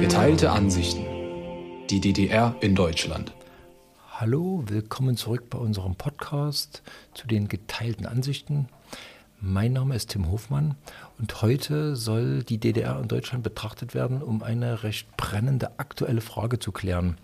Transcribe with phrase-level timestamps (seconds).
[0.00, 1.06] Geteilte Ansichten.
[1.88, 3.32] Die DDR in Deutschland.
[4.10, 6.82] Hallo, willkommen zurück bei unserem Podcast
[7.14, 8.68] zu den geteilten Ansichten.
[9.40, 10.74] Mein Name ist Tim Hofmann
[11.20, 16.58] und heute soll die DDR in Deutschland betrachtet werden, um eine recht brennende aktuelle Frage
[16.58, 17.16] zu klären.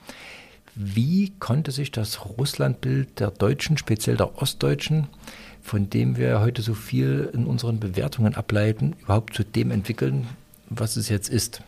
[0.77, 5.09] Wie konnte sich das Russlandbild der Deutschen, speziell der Ostdeutschen,
[5.61, 10.29] von dem wir heute so viel in unseren Bewertungen ableiten, überhaupt zu dem entwickeln,
[10.71, 11.63] was es jetzt ist?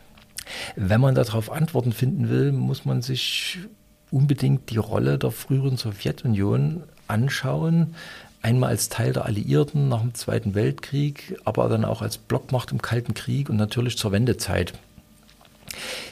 [0.77, 3.59] Wenn man darauf Antworten finden will, muss man sich
[4.11, 7.95] unbedingt die Rolle der früheren Sowjetunion anschauen.
[8.41, 12.81] Einmal als Teil der Alliierten nach dem Zweiten Weltkrieg, aber dann auch als Blockmacht im
[12.81, 14.73] Kalten Krieg und natürlich zur Wendezeit.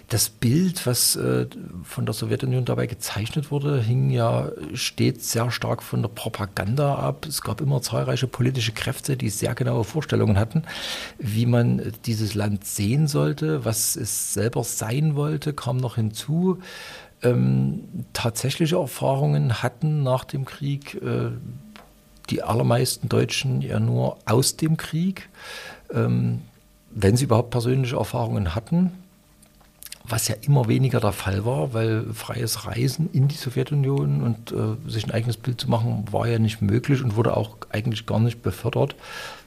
[0.09, 1.47] Das Bild, was äh,
[1.83, 7.25] von der Sowjetunion dabei gezeichnet wurde, hing ja stets sehr stark von der Propaganda ab.
[7.25, 10.63] Es gab immer zahlreiche politische Kräfte, die sehr genaue Vorstellungen hatten,
[11.17, 16.59] wie man dieses Land sehen sollte, was es selber sein wollte, kam noch hinzu.
[17.23, 21.31] Ähm, tatsächliche Erfahrungen hatten nach dem Krieg äh,
[22.29, 25.29] die allermeisten Deutschen ja nur aus dem Krieg,
[25.93, 26.41] ähm,
[26.91, 28.91] wenn sie überhaupt persönliche Erfahrungen hatten
[30.07, 34.89] was ja immer weniger der Fall war, weil freies Reisen in die Sowjetunion und äh,
[34.89, 38.19] sich ein eigenes Bild zu machen, war ja nicht möglich und wurde auch eigentlich gar
[38.19, 38.95] nicht befördert,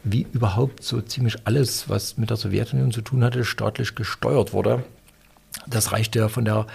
[0.05, 4.85] wie überhaupt so ziemlich alles, was mit der Sowjetunion zu tun hatte, staatlich gesteuert wurde.
[5.67, 6.67] Das reichte ja von der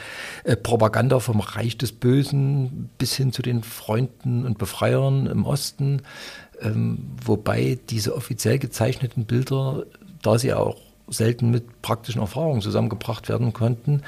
[0.43, 6.01] äh, Propaganda vom Reich des Bösen bis hin zu den Freunden und Befreiern im Osten,
[6.61, 9.85] ähm, wobei diese offiziell gezeichneten Bilder,
[10.21, 14.03] da sie auch selten mit praktischen Erfahrungen zusammengebracht werden konnten,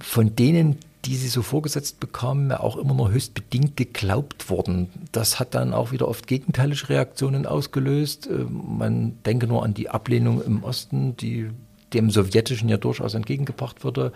[0.00, 4.88] von denen, die sie so vorgesetzt bekamen, auch immer nur höchst bedingt geglaubt wurden.
[5.12, 8.26] Das hat dann auch wieder oft gegenteilige Reaktionen ausgelöst.
[8.26, 11.50] Äh, man denke nur an die Ablehnung im Osten, die
[11.92, 14.12] dem Sowjetischen ja durchaus entgegengebracht wurde.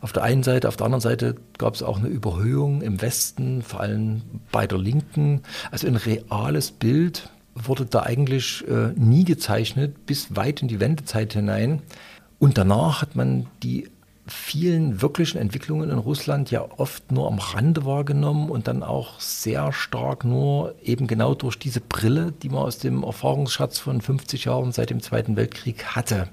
[0.00, 3.62] Auf der einen Seite, auf der anderen Seite gab es auch eine Überhöhung im Westen,
[3.62, 5.42] vor allem bei der Linken.
[5.70, 11.34] Also ein reales Bild wurde da eigentlich äh, nie gezeichnet, bis weit in die Wendezeit
[11.34, 11.82] hinein.
[12.38, 13.88] Und danach hat man die
[14.26, 19.72] vielen wirklichen Entwicklungen in Russland ja oft nur am Rande wahrgenommen und dann auch sehr
[19.72, 24.72] stark nur eben genau durch diese Brille, die man aus dem Erfahrungsschatz von 50 Jahren
[24.72, 26.28] seit dem Zweiten Weltkrieg hatte.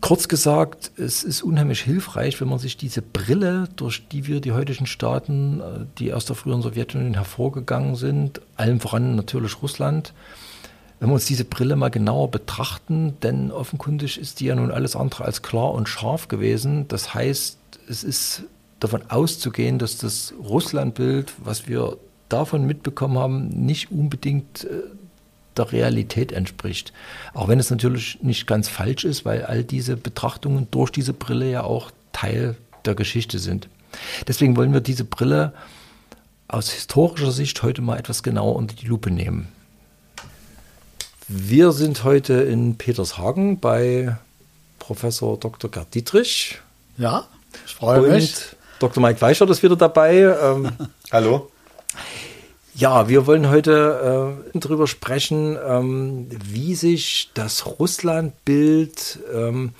[0.00, 4.52] Kurz gesagt, es ist unheimlich hilfreich, wenn man sich diese Brille, durch die wir die
[4.52, 10.14] heutigen Staaten, äh, die aus der früheren Sowjetunion hervorgegangen sind, allem voran natürlich Russland,
[11.00, 14.96] wenn wir uns diese Brille mal genauer betrachten, denn offenkundig ist die ja nun alles
[14.96, 16.86] andere als klar und scharf gewesen.
[16.88, 18.44] Das heißt, es ist
[18.80, 21.98] davon auszugehen, dass das Russlandbild, was wir
[22.28, 24.82] davon mitbekommen haben, nicht unbedingt äh,
[25.58, 26.92] der Realität entspricht.
[27.34, 31.50] Auch wenn es natürlich nicht ganz falsch ist, weil all diese Betrachtungen durch diese Brille
[31.50, 33.68] ja auch Teil der Geschichte sind.
[34.26, 35.52] Deswegen wollen wir diese Brille
[36.48, 39.48] aus historischer Sicht heute mal etwas genauer unter die Lupe nehmen.
[41.28, 44.16] Wir sind heute in Petershagen bei
[44.78, 45.70] Professor Dr.
[45.70, 46.58] Gerd Dietrich.
[46.96, 47.26] Ja,
[47.66, 48.34] ich freue und mich.
[48.78, 49.02] Dr.
[49.02, 50.20] Mike Weichert ist wieder dabei.
[50.20, 50.70] Ähm,
[51.12, 51.50] Hallo.
[52.78, 59.72] Ja, wir wollen heute äh, darüber sprechen, ähm, wie sich das Russlandbild ähm,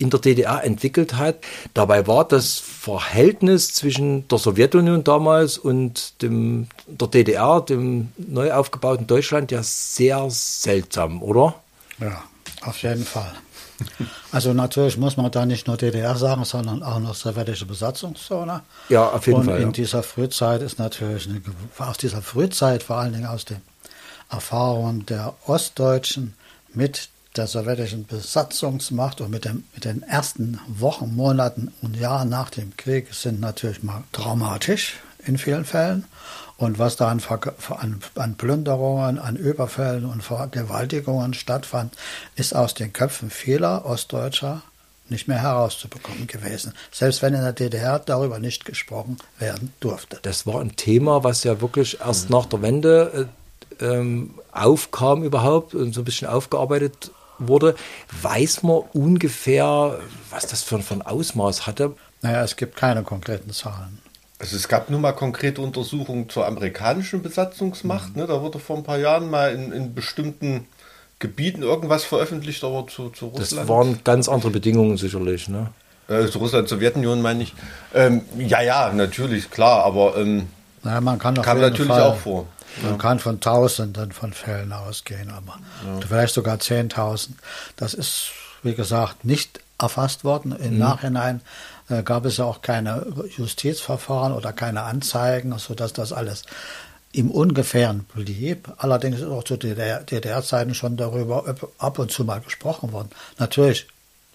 [0.00, 1.36] in der DDR entwickelt hat.
[1.72, 9.06] Dabei war das Verhältnis zwischen der Sowjetunion damals und dem, der DDR, dem neu aufgebauten
[9.06, 11.54] Deutschland, ja sehr seltsam, oder?
[12.00, 12.24] Ja,
[12.62, 13.32] auf jeden Fall.
[14.32, 18.62] Also natürlich muss man da nicht nur DDR sagen, sondern auch noch sowjetische Besatzungszone.
[18.88, 19.58] Ja, auf jeden Und Fall.
[19.58, 19.72] in ja.
[19.72, 21.42] dieser Frühzeit ist natürlich eine,
[21.78, 23.60] aus dieser Frühzeit, vor allen Dingen aus den
[24.30, 26.34] Erfahrungen der Ostdeutschen
[26.72, 32.50] mit der sowjetischen Besatzungsmacht und mit, dem, mit den ersten Wochen, Monaten und Jahren nach
[32.50, 36.04] dem Krieg sind natürlich mal traumatisch in vielen Fällen.
[36.62, 37.20] Und was da an,
[37.70, 41.96] an, an Plünderungen, an Überfällen und Vergewaltigungen stattfand,
[42.36, 44.62] ist aus den Köpfen vieler Ostdeutscher
[45.08, 46.72] nicht mehr herauszubekommen gewesen.
[46.92, 50.20] Selbst wenn in der DDR darüber nicht gesprochen werden durfte.
[50.22, 53.28] Das war ein Thema, was ja wirklich erst nach der Wende
[53.80, 57.74] äh, ähm, aufkam überhaupt und so ein bisschen aufgearbeitet wurde.
[58.22, 59.98] Weiß man ungefähr,
[60.30, 61.96] was das für, für ein Ausmaß hatte?
[62.20, 64.01] Naja, es gibt keine konkreten Zahlen.
[64.42, 68.16] Also es gab nur mal konkrete Untersuchungen zur amerikanischen Besatzungsmacht.
[68.16, 68.22] Mhm.
[68.22, 68.26] Ne?
[68.26, 70.66] Da wurde vor ein paar Jahren mal in, in bestimmten
[71.20, 73.62] Gebieten irgendwas veröffentlicht, aber zu, zu Russland.
[73.62, 75.48] Das waren ganz andere Bedingungen sicherlich.
[75.48, 75.68] Ne?
[76.08, 77.54] Also Russland, Sowjetunion meine ich.
[77.94, 80.48] Ähm, ja, ja, natürlich, klar, aber ähm,
[80.82, 82.48] naja, man kann kam natürlich Fall, auch vor.
[82.82, 82.98] Man ja.
[82.98, 86.00] kann von Tausenden von Fällen ausgehen, aber ja.
[86.04, 87.36] vielleicht sogar Zehntausend.
[87.76, 88.30] Das ist,
[88.64, 90.50] wie gesagt, nicht erfasst worden.
[90.50, 90.78] Im mhm.
[90.78, 91.40] Nachhinein äh,
[92.04, 93.06] gab es ja auch keine
[93.36, 96.44] Justizverfahren oder keine Anzeigen, sodass das alles
[97.12, 98.72] im Ungefähren blieb.
[98.78, 103.10] Allerdings ist auch zu DDR-Zeiten schon darüber ab und zu mal gesprochen worden.
[103.38, 103.86] Natürlich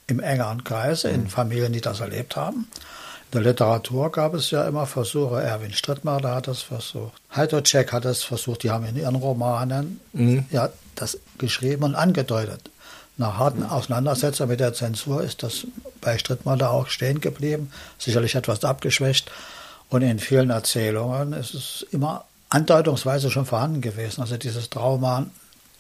[0.05, 1.27] im engeren Kreise, in mhm.
[1.27, 2.67] Familien, die das erlebt haben.
[3.31, 5.41] In der Literatur gab es ja immer Versuche.
[5.41, 7.13] Erwin Strittmacher hat das versucht.
[7.35, 8.63] Heidocek hat es versucht.
[8.63, 10.45] Die haben in ihren Romanen mhm.
[10.49, 12.69] ja, das geschrieben und angedeutet.
[13.17, 15.65] Nach harten Auseinandersetzungen mit der Zensur ist das
[16.01, 19.31] bei Strittmacher auch stehen geblieben, sicherlich etwas abgeschwächt.
[19.89, 24.21] Und in vielen Erzählungen ist es immer andeutungsweise schon vorhanden gewesen.
[24.21, 25.25] Also dieses Trauma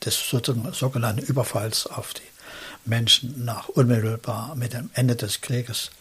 [0.03, 0.19] des
[0.73, 2.21] sogenannten Überfalls auf die
[2.85, 5.91] Menschen nach unmittelbar mit dem Ende des Krieges.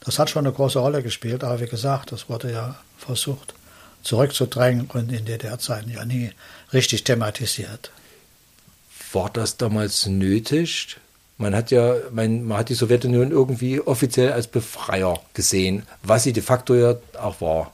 [0.00, 3.54] Das hat schon eine große Rolle gespielt, aber wie gesagt, das wurde ja versucht
[4.02, 6.32] zurückzudrängen und in DDR-Zeiten ja nie
[6.72, 7.90] richtig thematisiert.
[9.12, 10.96] War das damals nötig?
[11.38, 16.32] Man hat ja, man, man hat die Sowjetunion irgendwie offiziell als Befreier gesehen, was sie
[16.32, 17.72] de facto ja auch war.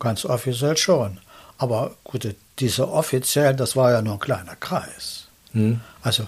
[0.00, 1.18] Ganz offiziell schon.
[1.58, 5.28] Aber gut, diese offiziellen, das war ja nur ein kleiner Kreis.
[5.52, 5.80] Hm.
[6.02, 6.26] Also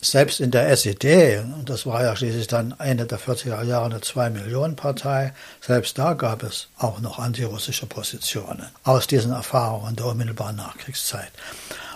[0.00, 4.00] selbst in der SED, und das war ja schließlich dann Ende der 40er Jahre eine
[4.00, 11.32] Zwei-Millionen-Partei, selbst da gab es auch noch antirussische Positionen aus diesen Erfahrungen der unmittelbaren Nachkriegszeit.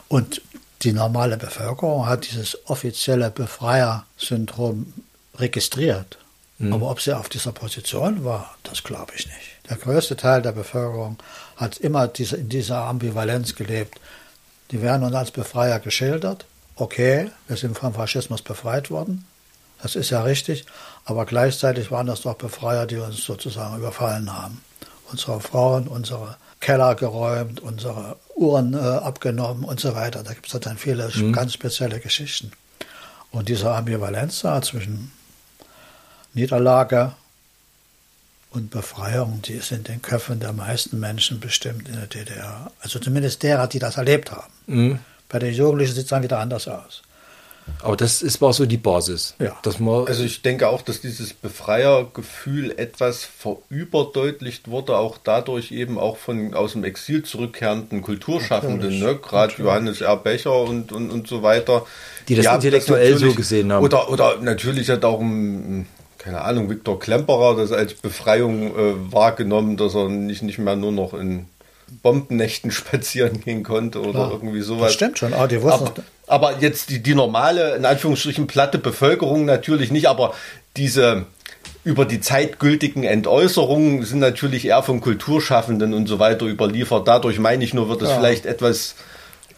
[0.09, 0.43] Und
[0.83, 4.93] die normale Bevölkerung hat dieses offizielle Befreier-Syndrom
[5.37, 6.19] registriert.
[6.59, 6.73] Mhm.
[6.73, 9.69] Aber ob sie auf dieser Position war, das glaube ich nicht.
[9.69, 11.19] Der größte Teil der Bevölkerung
[11.57, 14.01] hat immer diese, in dieser Ambivalenz gelebt.
[14.71, 16.47] Die werden uns als Befreier geschildert.
[16.77, 19.27] Okay, wir sind vom Faschismus befreit worden.
[19.83, 20.67] Das ist ja richtig.
[21.05, 24.63] Aber gleichzeitig waren das doch Befreier, die uns sozusagen überfallen haben.
[25.11, 30.23] Unsere Frauen, unsere Keller geräumt, unsere Uhren äh, abgenommen und so weiter.
[30.23, 31.33] Da gibt es dann viele mhm.
[31.33, 32.53] ganz spezielle Geschichten.
[33.31, 35.13] Und diese Ambivalenz da zwischen
[36.33, 37.13] Niederlage
[38.51, 42.73] und Befreiung, die ist in den Köpfen der meisten Menschen bestimmt in der DDR.
[42.81, 44.53] Also zumindest derer, die das erlebt haben.
[44.67, 44.99] Mhm.
[45.29, 47.03] Bei den Jugendlichen sieht es dann wieder anders aus.
[47.83, 49.35] Aber das ist, war so die Basis.
[49.39, 49.57] Ja.
[49.63, 55.99] Dass man also ich denke auch, dass dieses Befreiergefühl etwas verüberdeutlicht wurde, auch dadurch eben
[55.99, 59.17] auch von aus dem Exil zurückkehrenden Kulturschaffenden, ne?
[59.17, 60.17] gerade Johannes R.
[60.17, 61.87] Becher und, und, und so weiter.
[62.29, 63.85] Die das die intellektuell das so gesehen haben.
[63.85, 65.87] Oder, oder natürlich hat auch ein
[66.19, 70.93] keine Ahnung, Viktor Klemperer das als Befreiung äh, wahrgenommen, dass er nicht, nicht mehr nur
[70.93, 71.47] noch in
[72.03, 74.89] Bombennächten spazieren gehen konnte oder ja, irgendwie sowas.
[74.89, 75.93] Das stimmt schon, aber, die aber,
[76.27, 80.35] aber jetzt die, die normale, in Anführungsstrichen, platte Bevölkerung natürlich nicht, aber
[80.77, 81.27] diese
[81.83, 87.09] über die zeitgültigen Entäußerungen sind natürlich eher von Kulturschaffenden und so weiter überliefert.
[87.09, 88.17] Dadurch meine ich nur, wird es ja.
[88.17, 88.97] vielleicht etwas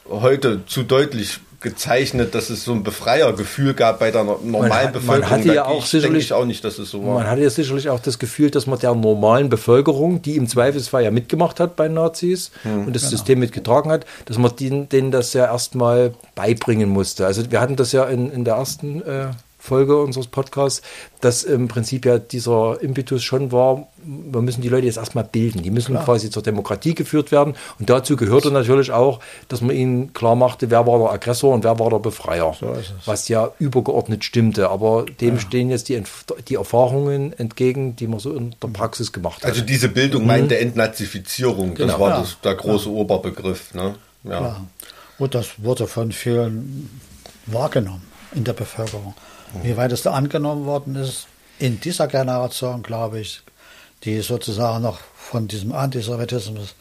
[0.08, 5.20] heute zu deutlich gezeichnet, dass es so ein Befreiergefühl gab bei der normalen man, Bevölkerung.
[5.20, 7.14] Man hatte ja auch sicherlich ich auch nicht, dass es so war.
[7.14, 11.04] Man hatte ja sicherlich auch das Gefühl, dass man der normalen Bevölkerung, die im Zweifelsfall
[11.04, 13.10] ja mitgemacht hat bei Nazis hm, und das genau.
[13.10, 17.26] System mitgetragen hat, dass man denen, denen das ja erstmal beibringen musste.
[17.26, 19.28] Also wir hatten das ja in, in der ersten äh,
[19.62, 20.82] Folge unseres Podcasts,
[21.20, 25.62] dass im Prinzip ja dieser Impetus schon war, wir müssen die Leute jetzt erstmal bilden.
[25.62, 26.04] Die müssen klar.
[26.04, 27.54] quasi zur Demokratie geführt werden.
[27.78, 31.62] Und dazu gehörte natürlich auch, dass man ihnen klar machte, wer war der Aggressor und
[31.62, 32.56] wer war der Befreier.
[32.58, 32.76] So
[33.06, 34.68] was ja übergeordnet stimmte.
[34.68, 35.40] Aber dem ja.
[35.40, 36.02] stehen jetzt die,
[36.48, 39.50] die Erfahrungen entgegen, die man so in der Praxis gemacht hat.
[39.50, 40.28] Also diese Bildung mhm.
[40.28, 41.74] meinte Entnazifizierung.
[41.74, 41.86] Genau.
[41.86, 42.20] Das war ja.
[42.20, 42.96] das, der große ja.
[42.96, 43.74] Oberbegriff.
[43.74, 43.94] Ne?
[44.24, 44.66] Ja.
[45.18, 46.90] Und das wurde von vielen
[47.46, 49.14] wahrgenommen in der Bevölkerung.
[49.62, 51.26] Wie weit es da angenommen worden ist,
[51.58, 53.42] in dieser Generation, glaube ich,
[54.04, 56.74] die sozusagen noch von diesem Antisowjetismus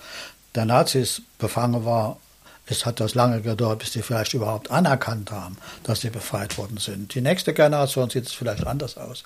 [0.55, 2.17] der Nazis befangen war,
[2.65, 6.77] es hat das lange gedauert, bis die vielleicht überhaupt anerkannt haben, dass sie befreit worden
[6.77, 7.13] sind.
[7.13, 9.24] Die nächste Generation sieht es vielleicht anders aus.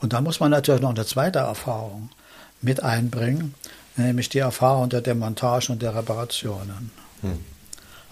[0.00, 2.10] Und da muss man natürlich noch eine zweite Erfahrung
[2.62, 3.54] mit einbringen,
[3.96, 6.90] nämlich die Erfahrung der Demontage und der Reparationen.
[7.20, 7.44] Hm.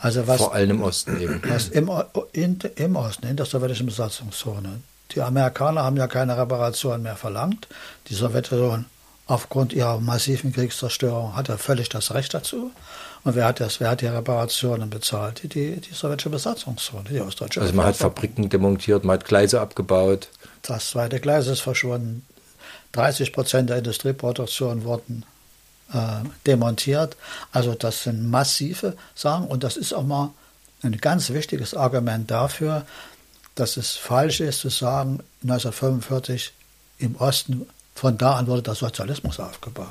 [0.00, 1.42] Also was, Vor allem im Osten eben.
[1.48, 1.90] Was im,
[2.32, 4.80] in, im Osten, in der sowjetischen Besatzungszone.
[5.12, 7.66] Die Amerikaner haben ja keine Reparation mehr verlangt.
[8.08, 8.84] Die Sowjetunion
[9.26, 12.70] aufgrund ihrer massiven Kriegszerstörung hat er völlig das Recht dazu.
[13.24, 13.80] Und wer hat das?
[13.80, 15.42] Wer hat die Reparationen bezahlt?
[15.42, 17.60] Die, die, die sowjetische Besatzungszone, die ostdeutsche.
[17.60, 20.28] Also man hat Fabriken demontiert, man hat Gleise abgebaut.
[20.62, 22.24] Das zweite Gleis ist verschwunden.
[22.92, 25.24] 30 Prozent der Industrieproduktion wurden
[26.46, 27.16] demontiert.
[27.52, 30.30] Also das sind massive Sachen und das ist auch mal
[30.82, 32.86] ein ganz wichtiges Argument dafür,
[33.54, 36.52] dass es falsch ist zu sagen, 1945
[36.98, 39.88] im Osten, von da an wurde der Sozialismus aufgebaut.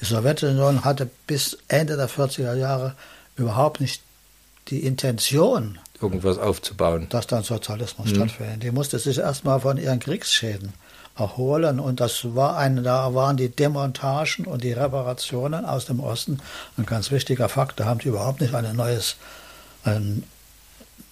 [0.00, 2.94] Die Sowjetunion hatte bis Ende der 40er Jahre
[3.36, 4.02] überhaupt nicht
[4.68, 7.08] die Intention, irgendwas aufzubauen.
[7.10, 8.14] dass dann Sozialismus mhm.
[8.14, 8.62] stattfindet.
[8.62, 10.72] Die musste sich erstmal von ihren Kriegsschäden
[11.16, 16.40] erholen und das war eine, da waren die Demontagen und die Reparationen aus dem Osten
[16.76, 17.78] ein ganz wichtiger Fakt.
[17.78, 19.16] Da haben die überhaupt nicht an ein neues,
[19.84, 20.22] eine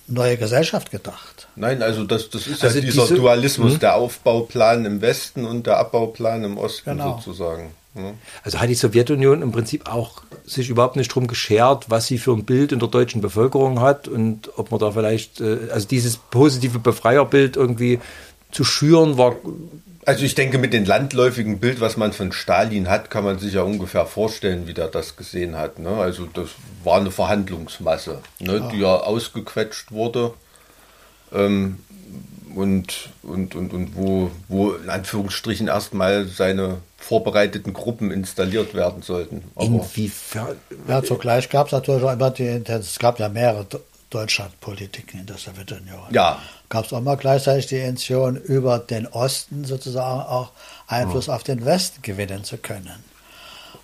[0.08, 1.48] neue Gesellschaft gedacht.
[1.54, 3.78] Nein, also das, das ist also ja dieser diese, Dualismus, mh?
[3.78, 7.16] der Aufbauplan im Westen und der Abbauplan im Osten genau.
[7.16, 7.70] sozusagen.
[8.42, 12.32] Also hat die Sowjetunion im Prinzip auch sich überhaupt nicht drum geschert, was sie für
[12.32, 16.16] ein Bild in der deutschen Bevölkerung hat und ob man da vielleicht, äh, also dieses
[16.16, 18.00] positive Befreierbild irgendwie
[18.52, 19.36] zu schüren war.
[20.04, 23.54] Also ich denke, mit dem landläufigen Bild, was man von Stalin hat, kann man sich
[23.54, 25.78] ja ungefähr vorstellen, wie der das gesehen hat.
[25.78, 25.90] Ne?
[25.90, 26.50] Also das
[26.84, 28.58] war eine Verhandlungsmasse, ne?
[28.58, 28.68] ja.
[28.68, 30.34] die ja ausgequetscht wurde.
[31.32, 31.78] Ähm,
[32.54, 39.42] und, und, und, und wo, wo in Anführungsstrichen erstmal seine vorbereiteten Gruppen installiert werden sollten.
[39.54, 40.56] Aber Inwiefern?
[40.86, 43.66] Ja, zugleich gab es natürlich auch immer die, es gab ja mehrere
[44.14, 46.06] Deutschlandpolitiken in der Sowjetunion.
[46.10, 46.38] Ja.
[46.68, 50.50] Gab es auch mal gleichzeitig die Intention, über den Osten sozusagen auch
[50.86, 51.34] Einfluss ja.
[51.34, 53.04] auf den Westen gewinnen zu können.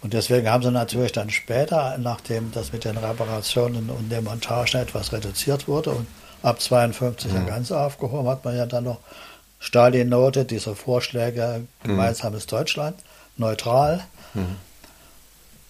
[0.02, 4.78] Und deswegen haben sie natürlich dann später, nachdem das mit den Reparationen und der Montage
[4.78, 6.06] etwas reduziert wurde und
[6.42, 7.40] ab 52 ja.
[7.40, 8.98] ganz aufgehoben, hat man ja dann noch
[9.58, 12.50] Stalin-Note, diese Vorschläge, gemeinsames mhm.
[12.50, 12.96] Deutschland,
[13.36, 14.04] neutral,
[14.34, 14.56] mhm.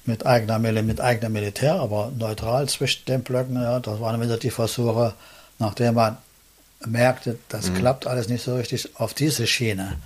[0.09, 3.55] Mit, eigener, mit eigenem Militär, aber neutral zwischen den Blöcken.
[3.55, 5.13] Ja, das waren wieder die Versuche,
[5.59, 6.17] nachdem man
[6.85, 7.75] merkte, das mhm.
[7.75, 9.99] klappt alles nicht so richtig, auf diese Schiene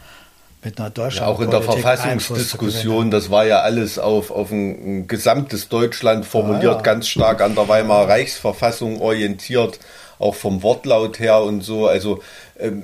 [0.64, 5.00] mit einer deutschen ja, Auch in der Verfassungsdiskussion, das war ja alles auf, auf ein,
[5.00, 6.80] ein gesamtes Deutschland formuliert, ja, ja.
[6.80, 9.78] ganz stark an der Weimarer Reichsverfassung orientiert,
[10.18, 11.86] auch vom Wortlaut her und so.
[11.86, 12.22] Also
[12.58, 12.82] ähm,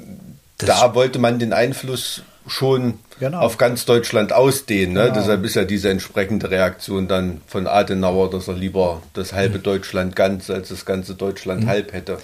[0.58, 3.40] da wollte man den Einfluss schon genau.
[3.40, 4.94] auf ganz Deutschland ausdehnen.
[4.94, 5.04] Ne?
[5.04, 5.14] Genau.
[5.14, 9.62] Deshalb ist ja diese entsprechende Reaktion dann von Adenauer, dass er lieber das halbe mhm.
[9.62, 11.68] Deutschland ganz als das ganze Deutschland mhm.
[11.68, 12.18] halb hätte.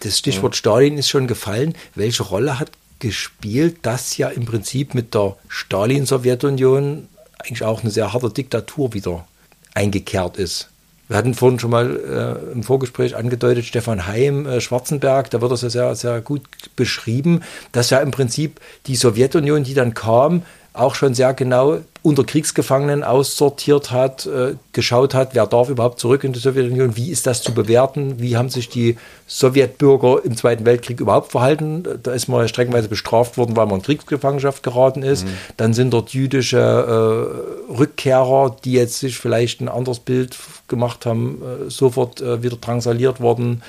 [0.00, 0.58] Das Stichwort ja.
[0.58, 1.74] Stalin ist schon gefallen.
[1.94, 8.12] Welche Rolle hat gespielt, dass ja im Prinzip mit der Stalin-Sowjetunion eigentlich auch eine sehr
[8.12, 9.26] harte Diktatur wieder
[9.74, 10.71] eingekehrt ist?
[11.12, 15.52] Wir hatten vorhin schon mal äh, im Vorgespräch angedeutet, Stefan Heim, äh, Schwarzenberg, da wird
[15.52, 16.40] das ja sehr, sehr gut
[16.74, 20.42] beschrieben, dass ja im Prinzip die Sowjetunion, die dann kam,
[20.72, 26.24] auch schon sehr genau unter Kriegsgefangenen aussortiert hat, äh, geschaut hat, wer darf überhaupt zurück
[26.24, 28.96] in die Sowjetunion, wie ist das zu bewerten, wie haben sich die
[29.28, 31.84] Sowjetbürger im Zweiten Weltkrieg überhaupt verhalten.
[32.02, 35.26] Da ist man streckenweise bestraft worden, weil man in Kriegsgefangenschaft geraten ist.
[35.26, 35.30] Mhm.
[35.56, 40.36] Dann sind dort jüdische äh, Rückkehrer, die jetzt sich vielleicht ein anderes Bild
[40.66, 43.62] gemacht haben, äh, sofort äh, wieder drangsaliert worden.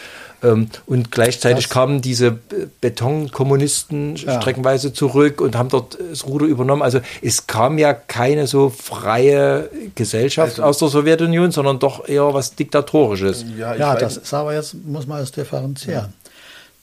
[0.44, 2.38] Ähm, und gleichzeitig das kamen diese
[2.82, 4.42] Betonkommunisten ja.
[4.42, 6.82] streckenweise zurück und haben dort das Ruder übernommen.
[6.82, 12.34] Also es kam ja keine so freie Gesellschaft also, aus der Sowjetunion, sondern doch eher
[12.34, 13.46] was Diktatorisches.
[13.58, 16.06] Ja, ja das ist aber jetzt, muss man es differenzieren.
[16.06, 16.10] Ja.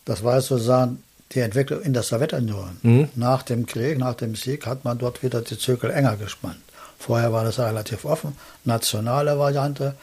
[0.06, 1.02] Das war sozusagen
[1.32, 2.78] die Entwicklung in der Sowjetunion.
[2.82, 3.08] Mhm.
[3.14, 6.56] Nach dem Krieg, nach dem Sieg hat man dort wieder die Zügel enger gespannt.
[6.98, 9.94] Vorher war das relativ offen, nationale Variante,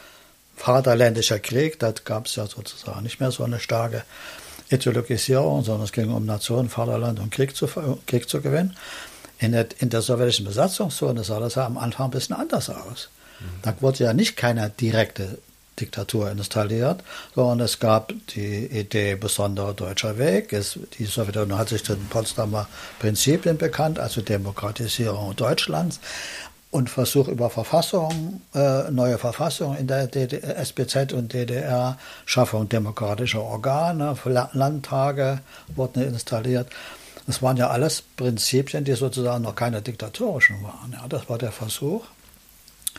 [0.58, 4.04] Vaterländischer Krieg, da gab es ja sozusagen nicht mehr so eine starke
[4.70, 7.70] Ideologisierung, sondern es ging um Nation, Vaterland und Krieg zu,
[8.06, 8.76] Krieg zu gewinnen.
[9.40, 13.10] In der, in der sowjetischen Besatzungszone sah das ja am Anfang ein bisschen anders aus.
[13.40, 13.46] Mhm.
[13.62, 15.38] Da wurde ja nicht keine direkte
[15.80, 17.04] Diktatur installiert,
[17.36, 20.52] sondern es gab die Idee besonderer deutscher Weg.
[20.54, 22.68] Es, die Sowjetunion hat sich den Potsdamer
[23.00, 26.00] Prinzipien bekannt, also Demokratisierung Deutschlands
[26.72, 33.42] und Versuch über Verfassung, äh, neue Verfassung in der DDR, SBZ und DDR, Schaffung demokratischer
[33.42, 34.16] Organe,
[34.54, 35.40] Landtage
[35.76, 36.68] wurden installiert.
[37.26, 40.94] Das waren ja alles Prinzipien, die sozusagen noch keine diktatorischen waren.
[40.94, 42.06] Ja, das war der Versuch,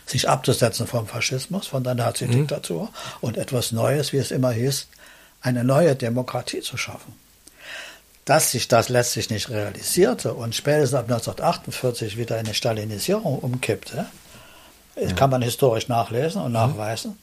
[0.07, 2.89] sich abzusetzen vom Faschismus, von der Nazi-Diktatur mhm.
[3.21, 4.87] und etwas Neues, wie es immer hieß,
[5.41, 7.15] eine neue Demokratie zu schaffen
[8.29, 14.05] dass sich das letztlich nicht realisierte und spätestens ab 1948 wieder eine Stalinisierung umkippte,
[15.01, 15.13] ja.
[15.15, 17.19] kann man historisch nachlesen und nachweisen,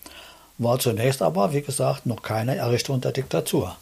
[0.58, 3.78] war zunächst aber, wie gesagt, noch keine Errichtung der Diktatur.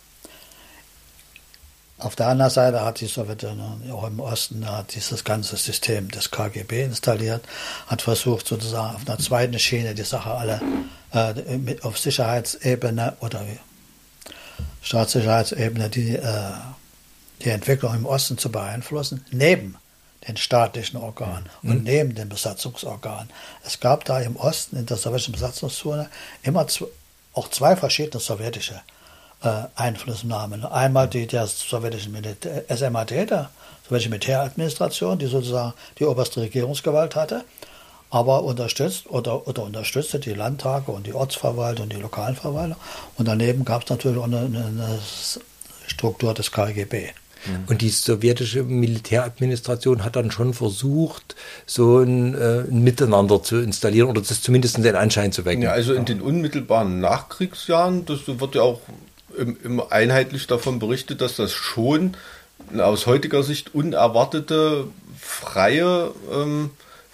[1.98, 6.84] Auf der anderen Seite hat die Sowjetunion auch im Osten dieses ganze System des KGB
[6.84, 7.46] installiert,
[7.88, 10.62] hat versucht sozusagen auf einer zweiten Schiene die Sache alle
[11.14, 13.46] äh, auf Sicherheitsebene oder
[14.82, 16.52] Staatssicherheitsebene die äh,
[17.44, 19.76] die Entwicklung im Osten zu beeinflussen, neben
[20.28, 21.72] den staatlichen Organen mhm.
[21.72, 23.30] und neben den Besatzungsorganen.
[23.66, 26.10] Es gab da im Osten, in der sowjetischen Besatzungszone,
[26.44, 26.66] immer
[27.34, 28.82] auch zwei verschiedene sowjetische
[29.44, 30.66] äh, Einflussnahmen.
[30.66, 33.50] Einmal die der sowjetischen Militär, SMAT, der
[33.88, 37.44] sowjetische Militäradministration, die sozusagen die oberste Regierungsgewalt hatte,
[38.10, 42.78] aber unterstützt oder, oder unterstützte die Landtage und die Ortsverwaltung und die lokalen Verwaltung.
[43.18, 45.00] Und daneben gab es natürlich auch eine, eine
[45.88, 47.10] Struktur des KGB.
[47.46, 47.66] Mhm.
[47.68, 51.36] Und die sowjetische Militäradministration hat dann schon versucht,
[51.66, 55.64] so ein, äh, ein, Miteinander zu installieren oder das zumindest den Anschein zu wecken.
[55.64, 58.82] Ja, also in den unmittelbaren Nachkriegsjahren, das wird ja auch
[59.64, 62.16] immer einheitlich davon berichtet, dass das schon
[62.78, 64.86] aus heutiger Sicht unerwartete
[65.20, 66.72] freie ähm,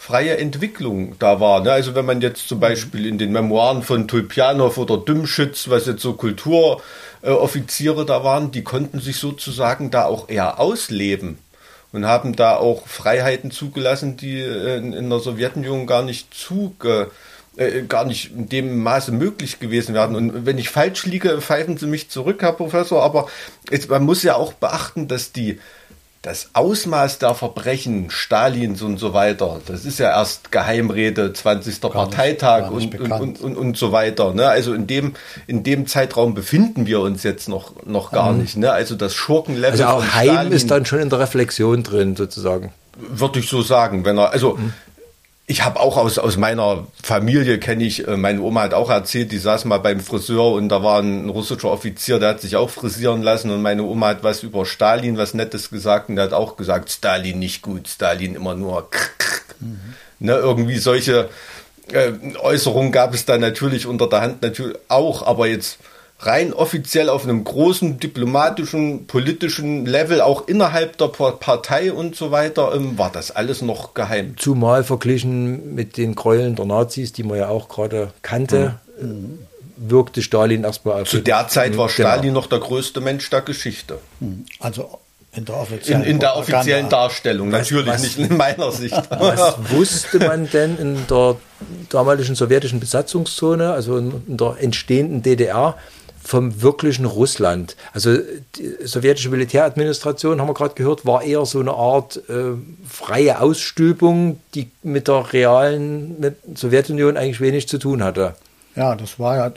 [0.09, 1.61] freie Entwicklung da war.
[1.61, 1.71] Ne?
[1.71, 6.01] Also wenn man jetzt zum Beispiel in den Memoiren von Tulpianov oder Dümschütz, was jetzt
[6.01, 11.37] so Kulturoffiziere äh, da waren, die konnten sich sozusagen da auch eher ausleben
[11.91, 17.11] und haben da auch Freiheiten zugelassen, die äh, in, in der Sowjetunion gar nicht zuge
[17.57, 20.15] äh, gar nicht in dem Maße möglich gewesen wären.
[20.15, 23.03] Und wenn ich falsch liege, pfeifen Sie mich zurück, Herr Professor.
[23.03, 23.27] Aber
[23.69, 25.59] es, man muss ja auch beachten, dass die
[26.29, 31.81] das Ausmaß der Verbrechen Stalins und so weiter, das ist ja erst Geheimrede, 20.
[31.81, 34.35] Gar Parteitag nicht, und, und, und, und, so weiter.
[34.35, 34.47] Ne?
[34.47, 35.15] Also in dem,
[35.47, 38.41] in dem Zeitraum befinden wir uns jetzt noch, noch gar mhm.
[38.41, 38.57] nicht.
[38.57, 38.71] Ne?
[38.71, 39.71] Also das Schurkenlevel.
[39.71, 42.73] Also auch Heim Stalin, ist dann schon in der Reflexion drin, sozusagen.
[42.95, 44.73] Würde ich so sagen, wenn er, also mhm
[45.49, 49.31] ich habe auch aus, aus meiner Familie, kenne ich, äh, meine Oma hat auch erzählt,
[49.31, 52.69] die saß mal beim Friseur und da war ein russischer Offizier, der hat sich auch
[52.69, 56.33] frisieren lassen und meine Oma hat was über Stalin, was Nettes gesagt und der hat
[56.33, 58.89] auch gesagt, Stalin nicht gut, Stalin immer nur
[59.59, 59.79] mhm.
[60.19, 61.29] ne, irgendwie solche
[61.91, 65.79] äh, Äußerungen gab es da natürlich unter der Hand natürlich auch, aber jetzt
[66.19, 72.73] rein offiziell auf einem großen diplomatischen, politischen Level, auch innerhalb der Partei und so weiter,
[72.75, 74.35] ähm, war das alles noch geheim.
[74.37, 79.39] Zumal verglichen mit den Gräueln der Nazis, die man ja auch gerade kannte, mhm.
[79.77, 81.09] wirkte Stalin erstmal auf.
[81.09, 82.09] Zu der Zeit war genau.
[82.09, 82.33] Stalin genau.
[82.41, 83.99] noch der größte Mensch der Geschichte.
[84.19, 84.45] Mhm.
[84.59, 84.99] Also
[85.31, 88.95] in der offiziellen, in, in der offiziellen Darstellung, was, natürlich was, nicht in meiner Sicht.
[89.11, 91.35] Was wusste man denn in der
[91.89, 95.77] damaligen sowjetischen Besatzungszone, also in der entstehenden DDR,
[96.29, 97.75] vom wirklichen Russland.
[97.91, 98.17] Also
[98.55, 102.51] die sowjetische Militäradministration, haben wir gerade gehört, war eher so eine Art äh,
[102.87, 108.35] freie Ausstülpung, die mit der realen mit Sowjetunion eigentlich wenig zu tun hatte.
[108.75, 109.51] Ja, das war ja,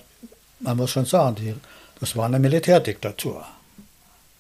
[0.61, 1.55] man muss schon sagen, die,
[2.01, 3.45] das war eine Militärdiktatur.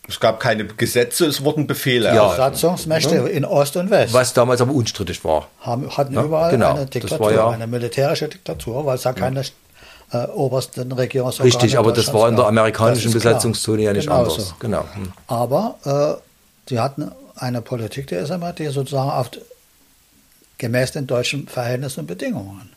[0.08, 2.14] Es gab keine Gesetze, es wurden Befehle.
[2.14, 3.26] Ja, Besatzungsmächte ja.
[3.26, 4.14] in Ost und West.
[4.14, 5.48] Was damals aber unstrittig war.
[5.60, 6.76] Haben, hatten ja, überall genau.
[6.76, 9.44] eine Diktatur, ja eine militärische Diktatur, weil es ja keine
[10.12, 11.54] äh, obersten Regierungsorgane.
[11.54, 14.32] Richtig, aber das war in der amerikanischen Besatzungszone ja nicht Genauso.
[14.32, 14.54] anders.
[14.58, 14.84] Genau.
[14.94, 15.12] Hm.
[15.26, 19.30] Aber äh, die hatten eine Politik der SMAT sozusagen auf,
[20.58, 22.70] gemäß den deutschen Verhältnissen und Bedingungen.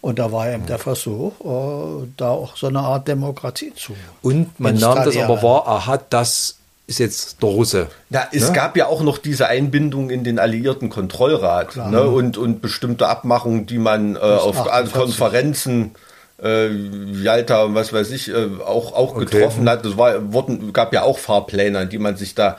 [0.00, 0.66] Und da war eben hm.
[0.66, 3.94] der Versuch, äh, da auch so eine Art Demokratie zu.
[4.22, 7.88] Und man nahm das aber wahr, aha, das ist jetzt der Russe.
[8.10, 8.52] Ja, es ne?
[8.52, 12.02] gab ja auch noch diese Einbindung in den alliierten Kontrollrat ne?
[12.02, 14.92] und, und bestimmte Abmachungen, die man äh, auf 48.
[14.92, 15.94] Konferenzen
[16.42, 19.24] äh, Jalta und was weiß ich äh, auch, auch okay.
[19.24, 19.96] getroffen hat.
[19.96, 22.56] War, wurden, gab ja auch Fahrpläne, an die man sich da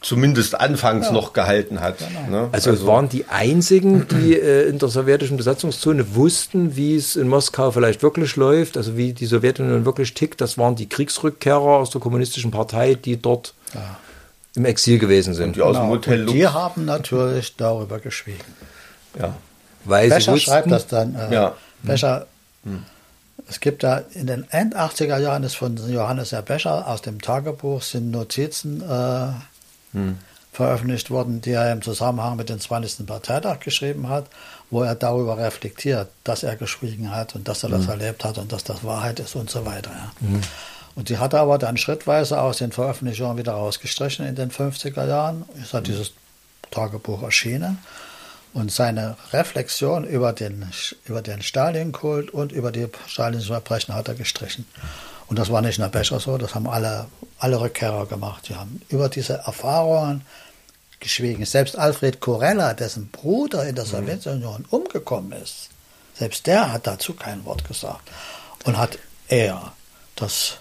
[0.00, 1.12] zumindest anfangs ja.
[1.12, 1.98] noch gehalten hat.
[1.98, 2.30] Genau.
[2.30, 2.48] Ne?
[2.52, 7.28] Also, also, waren die einzigen, die äh, in der sowjetischen Besatzungszone wussten, wie es in
[7.28, 10.40] Moskau vielleicht wirklich läuft, also wie die Sowjetunion wirklich tickt.
[10.40, 13.98] Das waren die Kriegsrückkehrer aus der kommunistischen Partei, die dort ja.
[14.54, 15.48] im Exil gewesen sind.
[15.48, 15.88] Und die, aus genau.
[15.90, 18.40] Hotel die haben natürlich darüber geschwiegen.
[19.18, 19.34] Ja.
[19.84, 21.14] Weil Becher wussten, schreibt das dann.
[21.14, 21.54] Äh, ja.
[21.82, 22.26] Becher
[22.64, 22.84] hm
[23.48, 26.42] es gibt da in den End 80er Jahren ist von Johannes R.
[26.42, 29.28] Becher aus dem Tagebuch sind Notizen äh,
[29.92, 30.18] hm.
[30.52, 33.06] veröffentlicht worden, die er im Zusammenhang mit dem 20.
[33.06, 34.26] Parteitag geschrieben hat,
[34.70, 37.78] wo er darüber reflektiert, dass er geschwiegen hat und dass er hm.
[37.78, 39.90] das erlebt hat und dass das Wahrheit ist und so weiter.
[39.90, 40.12] Ja.
[40.20, 40.40] Hm.
[40.94, 45.06] Und die hat er aber dann schrittweise aus den Veröffentlichungen wieder rausgestrichen in den 50er
[45.06, 45.44] Jahren.
[45.62, 46.12] Ist hat dieses
[46.70, 47.78] Tagebuch erschienen.
[48.54, 50.70] Und seine Reflexion über den,
[51.04, 54.66] über den Stalin-Kult und über die stalinischen Verbrechen hat er gestrichen.
[55.28, 57.06] Und das war nicht nur Becher so, das haben alle,
[57.38, 58.48] alle Rückkehrer gemacht.
[58.48, 60.24] Die haben über diese Erfahrungen
[61.00, 61.44] geschwiegen.
[61.44, 63.90] Selbst Alfred Corella, dessen Bruder in der mhm.
[63.90, 65.68] Sowjetunion umgekommen ist,
[66.14, 68.10] selbst der hat dazu kein Wort gesagt.
[68.64, 69.72] Und hat er
[70.16, 70.58] das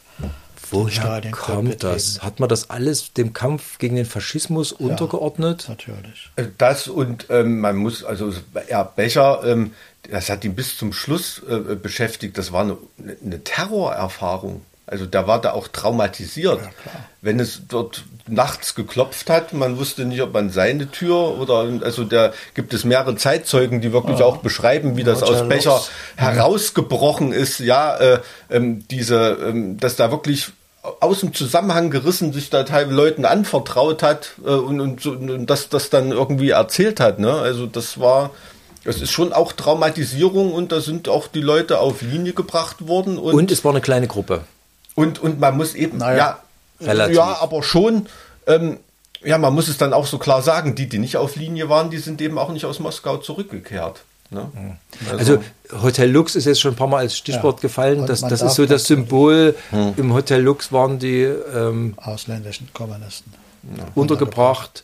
[0.72, 2.22] Woher kommt das?
[2.22, 5.64] Hat man das alles dem Kampf gegen den Faschismus untergeordnet?
[5.64, 6.32] Ja, natürlich.
[6.36, 8.34] Äh, das und ähm, man muss, also
[8.70, 9.74] ja, Becher, ähm,
[10.10, 12.38] das hat ihn bis zum Schluss äh, beschäftigt.
[12.38, 12.78] Das war eine,
[13.24, 14.62] eine Terrorerfahrung.
[14.90, 16.62] Also der war da auch traumatisiert.
[16.62, 16.70] Ja,
[17.22, 22.06] Wenn es dort nachts geklopft hat, man wusste nicht, ob man seine Tür oder also
[22.06, 24.26] da gibt es mehrere Zeitzeugen, die wirklich ja.
[24.26, 25.82] auch beschreiben, wie das aus Becher
[26.16, 27.60] herausgebrochen ist.
[27.60, 30.54] Ja, äh, ähm, diese, ähm, dass da wirklich
[31.00, 35.48] aus dem Zusammenhang gerissen sich da teilweise Leuten anvertraut hat äh, und, und, so, und
[35.48, 37.20] das, das dann irgendwie erzählt hat.
[37.20, 37.32] Ne?
[37.34, 38.32] Also das war,
[38.84, 43.18] es ist schon auch Traumatisierung und da sind auch die Leute auf Linie gebracht worden.
[43.18, 44.42] Und, Und es war eine kleine Gruppe.
[44.96, 46.40] und, und man muss eben, Naja,
[46.80, 47.18] ja, relativ.
[47.18, 48.08] ja, aber schon,
[48.46, 48.80] ähm,
[49.24, 51.90] ja, man muss es dann auch so klar sagen, die, die nicht auf Linie waren,
[51.90, 54.02] die sind eben auch nicht aus Moskau zurückgekehrt.
[54.30, 54.78] Ne?
[55.18, 55.42] Also
[55.82, 57.62] Hotel Lux ist jetzt schon ein paar Mal als Stichwort Ja.
[57.62, 58.00] gefallen.
[58.02, 59.56] Und Das, das ist so das Symbol.
[59.70, 59.94] Hm.
[59.98, 63.34] Im Hotel Lux waren die ähm, Ausländischen Kommunisten.
[63.96, 64.84] untergebracht.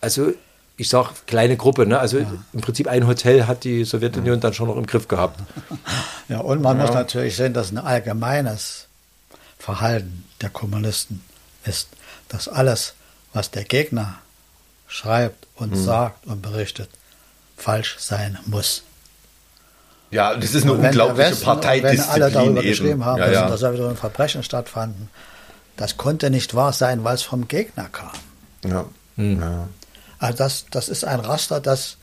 [0.00, 0.32] Also
[0.76, 1.86] ich sage kleine Gruppe.
[1.86, 1.98] Ne?
[1.98, 5.40] Also im Prinzip ein Hotel hat die Sowjetunion dann schon noch im Griff gehabt.
[6.28, 8.88] Ja, und man muss natürlich sehen, dass ein allgemeines
[9.60, 11.22] Verhalten der Kommunisten
[11.64, 11.88] ist,
[12.28, 12.94] dass alles,
[13.32, 14.18] was der Gegner
[14.88, 15.84] schreibt und Hm.
[15.84, 16.90] sagt und berichtet,
[17.56, 18.82] falsch sein muss.
[20.10, 22.68] Ja, das ist eine Und wenn unglaubliche Westen- Wenn alle Parteidisziplin darüber eben.
[22.70, 23.42] geschrieben haben, ja, dass ja.
[23.42, 25.10] in der Sowjetunion Verbrechen stattfanden,
[25.76, 28.12] das konnte nicht wahr sein, weil es vom Gegner kam.
[28.64, 28.84] Ja.
[29.16, 29.40] Hm.
[29.40, 29.68] Ja.
[30.18, 31.96] Also das, das ist ein Raster, das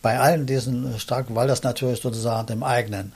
[0.00, 3.12] bei allen diesen starken, weil das natürlich sozusagen dem eigenen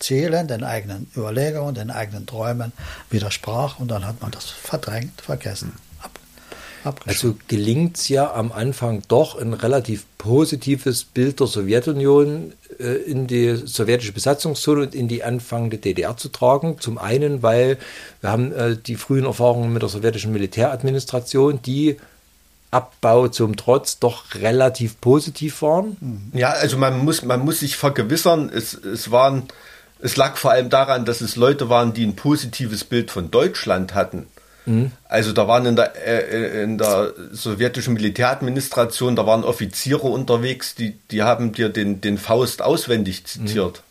[0.00, 2.72] Zielen, den eigenen Überlegungen, den eigenen Träumen
[3.10, 5.87] widersprach und dann hat man das verdrängt, vergessen, abgeschrieben.
[7.06, 13.26] Also gelingt es ja am Anfang doch ein relativ positives Bild der Sowjetunion äh, in
[13.26, 16.78] die sowjetische Besatzungszone und in die anfangende DDR zu tragen.
[16.80, 17.78] Zum einen, weil
[18.20, 21.96] wir haben äh, die frühen Erfahrungen mit der sowjetischen Militäradministration, die
[22.70, 26.30] Abbau zum Trotz doch relativ positiv waren.
[26.34, 29.44] Ja, also man muss, man muss sich vergewissern, es, es waren,
[30.00, 33.94] es lag vor allem daran, dass es Leute waren, die ein positives Bild von Deutschland
[33.94, 34.26] hatten.
[35.08, 40.94] Also da waren in der, äh, in der sowjetischen Militäradministration, da waren Offiziere unterwegs, die,
[41.10, 43.82] die haben dir den, den Faust auswendig zitiert.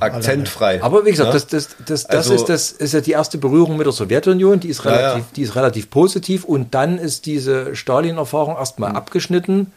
[0.00, 0.82] Akzentfrei.
[0.82, 1.32] Aber wie gesagt, Ja?
[1.32, 4.60] das, das, das, das, Also- ist, das ist ja die erste Berührung mit der Sowjetunion,
[4.60, 5.30] die ist Ja, relativ, ja.
[5.36, 8.96] Die ist relativ positiv und dann ist diese Stalin-Erfahrung erstmal Mhm.
[8.96, 9.72] abgeschnitten,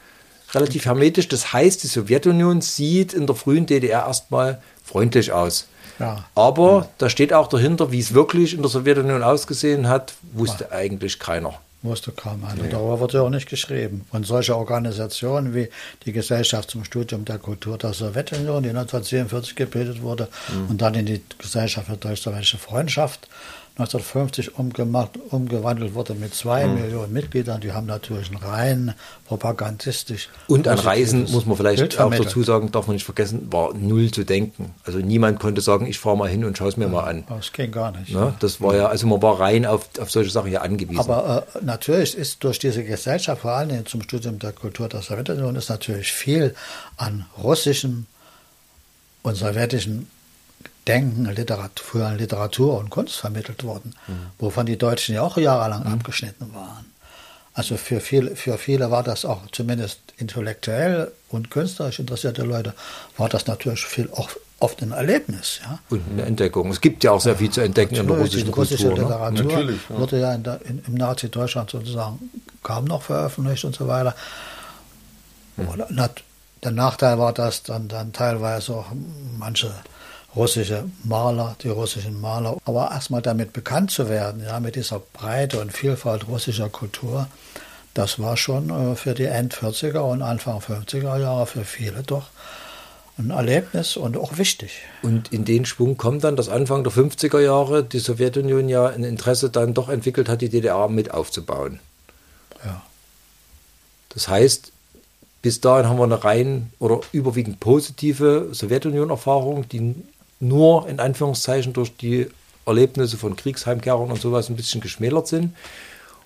[0.54, 1.28] relativ hermetisch.
[1.28, 5.68] Das heißt, die Sowjetunion sieht in der frühen DDR erstmal freundlich aus.
[6.00, 6.26] Ja.
[6.36, 11.20] Aber da steht auch dahinter, wie es wirklich in der Sowjetunion ausgesehen hat, wusste eigentlich
[11.20, 11.56] keiner.
[11.86, 12.68] Wusste kaum einer.
[12.68, 14.06] Darüber wird ja auch nicht geschrieben.
[14.12, 15.70] Und solche Organisationen wie
[16.06, 20.28] die Gesellschaft zum Studium der Kultur der Sowjetunion, die 1947 gebildet wurde
[20.68, 23.28] und dann in die Gesellschaft für deutsch-sowjetische Freundschaft
[23.78, 28.94] 1950 umgemacht, umgewandelt wurde mit zwei Millionen Mitgliedern, die haben natürlich ein rein
[29.28, 30.30] propagandistisch.
[30.48, 34.12] Und an Reisen, muss man vielleicht auch dazu sagen, darf man nicht vergessen, war null
[34.12, 34.74] zu denken.
[34.86, 37.26] Also niemand konnte sagen, ich fahre mal hin und schaue es mir mal an.
[37.28, 38.14] Das ging gar nicht.
[38.14, 38.34] Ne?
[38.40, 41.02] Das war ja, also man war rein auf, auf solche Sachen ja angewiesen.
[41.02, 45.54] Aber äh, natürlich ist durch diese Gesellschaft, vor Dingen zum Studium der Kultur der Sowjetunion,
[45.58, 46.56] ist natürlich viel
[46.96, 48.06] an russischem
[49.22, 50.08] und sowjetischem
[50.88, 53.96] Denken, Literatur, früher Literatur und Kunst vermittelt worden,
[54.38, 56.86] wovon die Deutschen ja auch jahrelang abgeschnitten waren.
[57.54, 62.74] Also für viele, für viele war das auch zumindest intellektuell und künstlerisch interessierte Leute,
[63.18, 65.62] war das natürlich viel auch oft ein Erlebnis.
[65.64, 65.80] Ja.
[65.90, 66.70] Und eine Entdeckung.
[66.70, 69.04] Es gibt ja auch sehr viel zu entdecken in der Natürlich, russischen die russische Kultur.
[69.04, 69.14] Ne?
[69.14, 69.98] Literatur Natürlich, ja.
[69.98, 72.30] wurde ja in der, in, im Nazi-Deutschland sozusagen
[72.62, 74.16] kaum noch veröffentlicht und so weiter.
[75.56, 75.68] Hm.
[75.68, 75.86] Und
[76.64, 78.88] der Nachteil war, dass dann, dann teilweise auch
[79.38, 79.72] manche
[80.36, 85.60] russische Maler, die russischen Maler, aber erstmal damit bekannt zu werden, ja, mit dieser Breite
[85.62, 87.28] und Vielfalt russischer Kultur,
[87.94, 92.28] das war schon äh, für die End-40er und Anfang 50er Jahre für viele doch
[93.18, 94.82] ein Erlebnis und auch wichtig.
[95.02, 99.06] Und in den Schwung kommt dann, dass Anfang der 50er Jahre die Sowjetunion ja ein
[99.06, 101.80] Interesse dann doch entwickelt hat, die DDR mit aufzubauen.
[102.66, 102.82] Ja.
[104.10, 104.74] Das heißt,
[105.42, 109.96] bis dahin haben wir eine rein oder überwiegend positive Sowjetunion-Erfahrung, die
[110.40, 112.28] nur in Anführungszeichen durch die
[112.66, 115.56] Erlebnisse von Kriegsheimkehrern und sowas ein bisschen geschmälert sind.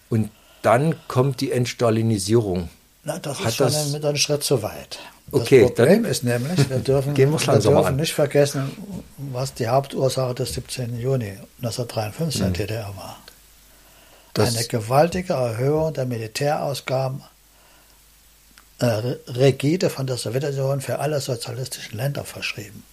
[0.09, 2.69] Und dann kommt die Entstalinisierung.
[3.03, 4.99] Na, das Hat ist schon das- ein, mit einem Schritt zu weit.
[5.31, 7.27] Das Okay, Problem ist nämlich, wir dürfen, wir
[7.59, 8.71] dürfen nicht vergessen,
[9.17, 10.99] was die Hauptursache des 17.
[10.99, 12.47] Juni 1953 Mhm.
[12.47, 13.17] in der DDR war.
[14.33, 17.21] Das- Eine gewaltige Erhöhung der Militärausgaben,
[18.79, 18.85] äh,
[19.27, 22.83] rigide von der Sowjetunion für alle sozialistischen Länder verschrieben.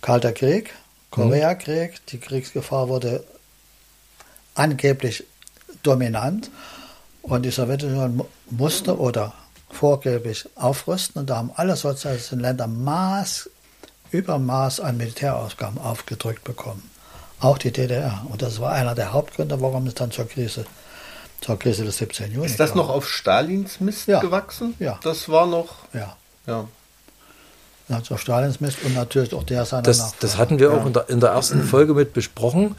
[0.00, 0.72] Kalter Krieg,
[1.10, 3.24] Koreakrieg, die Kriegsgefahr wurde
[4.54, 5.24] angeblich
[5.82, 6.50] dominant
[7.22, 9.32] und die Sowjetunion mu- musste oder
[9.70, 13.50] vorgeblich aufrüsten und da haben alle sozialistischen Länder Maß,
[14.10, 16.90] Übermaß an Militärausgaben aufgedrückt bekommen.
[17.40, 18.24] Auch die DDR.
[18.30, 20.64] Und das war einer der Hauptgründe, warum es dann zur Krise,
[21.42, 22.32] zur Krise des 17.
[22.32, 22.78] Juni Ist das kam.
[22.78, 24.20] noch auf Stalins Mist Ja.
[24.20, 24.74] gewachsen?
[24.78, 24.98] Ja.
[25.02, 26.16] Das war noch, Ja.
[26.46, 26.66] ja.
[27.88, 31.08] Also Stalins Mist und natürlich auch der seiner Das, das hatten wir auch in der,
[31.08, 32.74] in der ersten Folge mit besprochen.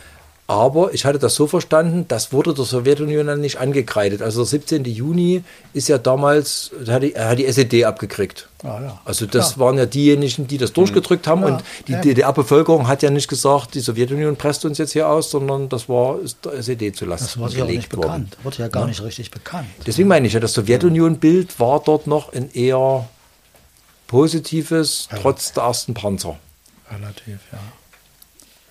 [0.49, 4.23] Aber ich hatte das so verstanden, das wurde der Sowjetunion dann nicht angekreidet.
[4.23, 4.83] Also der 17.
[4.83, 5.43] Juni
[5.73, 8.49] ist ja damals, da hat die, hat die SED abgekriegt.
[8.63, 8.99] Ah, ja.
[9.05, 9.67] Also das Klar.
[9.67, 11.41] waren ja diejenigen, die das durchgedrückt haben.
[11.43, 12.01] Ja, und die ja.
[12.01, 16.17] DDR-Bevölkerung hat ja nicht gesagt, die Sowjetunion presst uns jetzt hier aus, sondern das war
[16.43, 18.01] der SED zu Das Lasten wurde ja nicht worden.
[18.01, 18.37] bekannt.
[18.41, 19.67] Wurde ja gar nicht richtig bekannt.
[19.85, 23.07] Deswegen meine ich ja, das Sowjetunion-Bild war dort noch ein eher
[24.09, 26.37] positives, trotz der ersten Panzer.
[26.91, 27.59] Relativ, ja.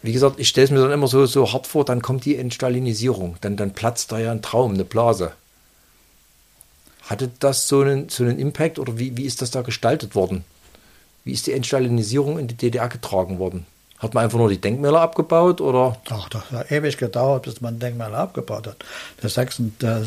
[0.02, 2.36] Wie gesagt, ich stelle es mir dann immer so, so hart vor, dann kommt die
[2.36, 5.32] Entstalinisierung, dann, dann platzt da ja ein Traum, eine Blase.
[7.02, 10.44] Hatte das so einen, so einen Impact oder wie, wie ist das da gestaltet worden?
[11.22, 13.64] Wie ist die Entstalinisierung in die DDR getragen worden?
[13.98, 16.00] Hat man einfach nur die Denkmäler abgebaut oder?
[16.10, 18.76] Ach, das hat ewig gedauert, bis man Denkmäler abgebaut hat.
[19.22, 20.04] Der, 6, der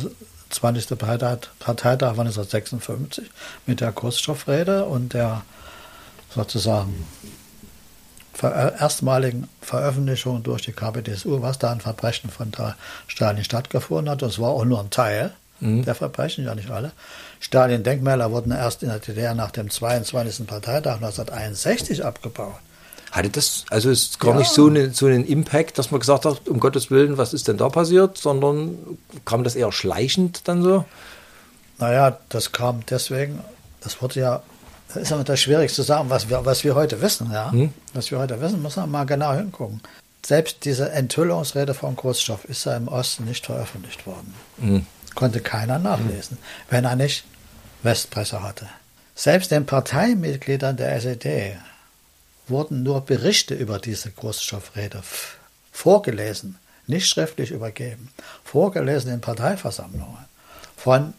[0.52, 0.98] 20.
[0.98, 3.30] Parteitag, Parteitag war 1956
[3.66, 5.44] mit der Khrushchev-Rede und der
[6.34, 7.06] sozusagen
[8.34, 12.52] ver erstmaligen Veröffentlichung durch die KPDSU, was da an Verbrechen von
[13.08, 14.22] Stalin stattgefunden hat.
[14.22, 15.34] Das war auch nur ein Teil
[15.64, 16.92] der Verbrechen, ja nicht alle.
[17.40, 20.48] Stalin-Denkmäler wurden erst in der DDR nach dem 22.
[20.48, 22.56] Parteitag 1961 abgebaut.
[23.12, 24.40] Hatte das, also ist gar Ja.
[24.40, 27.48] nicht so, eine, so einen Impact, dass man gesagt hat, um Gottes Willen, was ist
[27.48, 28.78] denn da passiert, sondern
[29.26, 30.86] kam das eher schleichend dann so?
[31.78, 33.42] Naja, das kam deswegen,
[33.82, 34.42] das wurde ja,
[34.88, 37.52] das ist immer das schwierig zu sagen, was wir, was wir heute wissen, ja.
[37.94, 39.82] Was wir heute wissen, muss man mal genau hingucken.
[40.26, 44.86] Selbst diese Enthüllungsrede von Khrushchev ist ja im Osten nicht veröffentlicht worden.
[45.16, 46.38] Konnte keiner nachlesen,
[46.70, 47.26] wenn er nicht
[47.84, 48.68] Westpresse hatte.
[49.16, 51.58] Selbst den Parteimitgliedern der SED
[52.52, 55.02] wurden nur Berichte über diese Khrushchev-Rede
[55.72, 58.10] vorgelesen, nicht schriftlich übergeben,
[58.44, 60.26] vorgelesen in Parteiversammlungen
[60.78, 61.14] von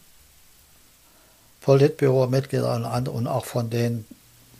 [1.61, 4.05] Politbüro-Mitgliedern und anderen und auch von den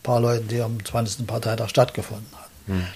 [0.04, 1.26] paar Leuten, die am 20.
[1.26, 2.44] Parteitag stattgefunden haben.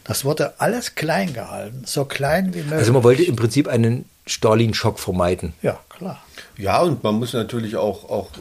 [0.04, 2.80] Das wurde alles klein gehalten, so klein wie möglich.
[2.80, 5.54] Also man wollte im Prinzip einen Stalin-Schock vermeiden.
[5.62, 6.24] ja, klar.
[6.58, 8.40] Ja, und man muss natürlich auch, auch äh,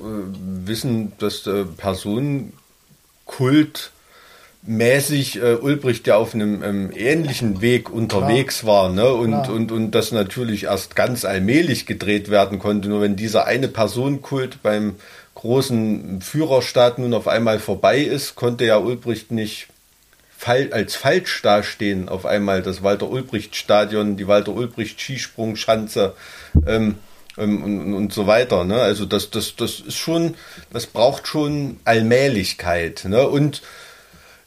[0.67, 2.53] wissen, dass äh, Personenkult
[4.67, 9.13] mäßig äh, Ulbricht ja auf einem ähm, ähnlichen Weg unterwegs war, ne?
[9.13, 9.51] Und, Klar.
[9.53, 12.89] und, und das natürlich erst ganz allmählich gedreht werden konnte.
[12.89, 14.97] Nur wenn dieser eine Personenkult beim
[15.35, 19.69] großen Führerstaat nun auf einmal vorbei ist, konnte ja Ulbricht nicht
[20.37, 26.15] fal als falsch dastehen auf einmal das Walter-Ulbricht-Stadion, die Walter-Ulbricht-Skisprungschanze
[26.67, 26.97] ähm,
[27.39, 28.65] ähm, und, und so weiter.
[28.65, 28.77] Ne?
[28.81, 30.35] Also das, das, das ist schon,
[30.73, 33.05] das braucht schon Allmählichkeit.
[33.07, 33.27] Ne?
[33.27, 33.63] Und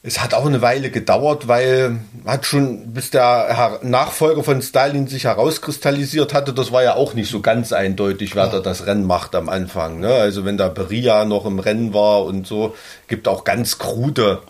[0.02, 5.26] es hat auch eine Weile gedauert, weil hat schon, bis der Nachfolger von Stalin sich
[5.26, 9.36] herauskristallisiert hatte, das war ja auch nicht so ganz eindeutig, wer da das Rennen macht
[9.36, 10.00] am Anfang.
[10.00, 10.14] Ne?
[10.14, 12.76] Also wenn da Beria noch im Rennen war und so,
[13.10, 14.42] gibt auch ganz krude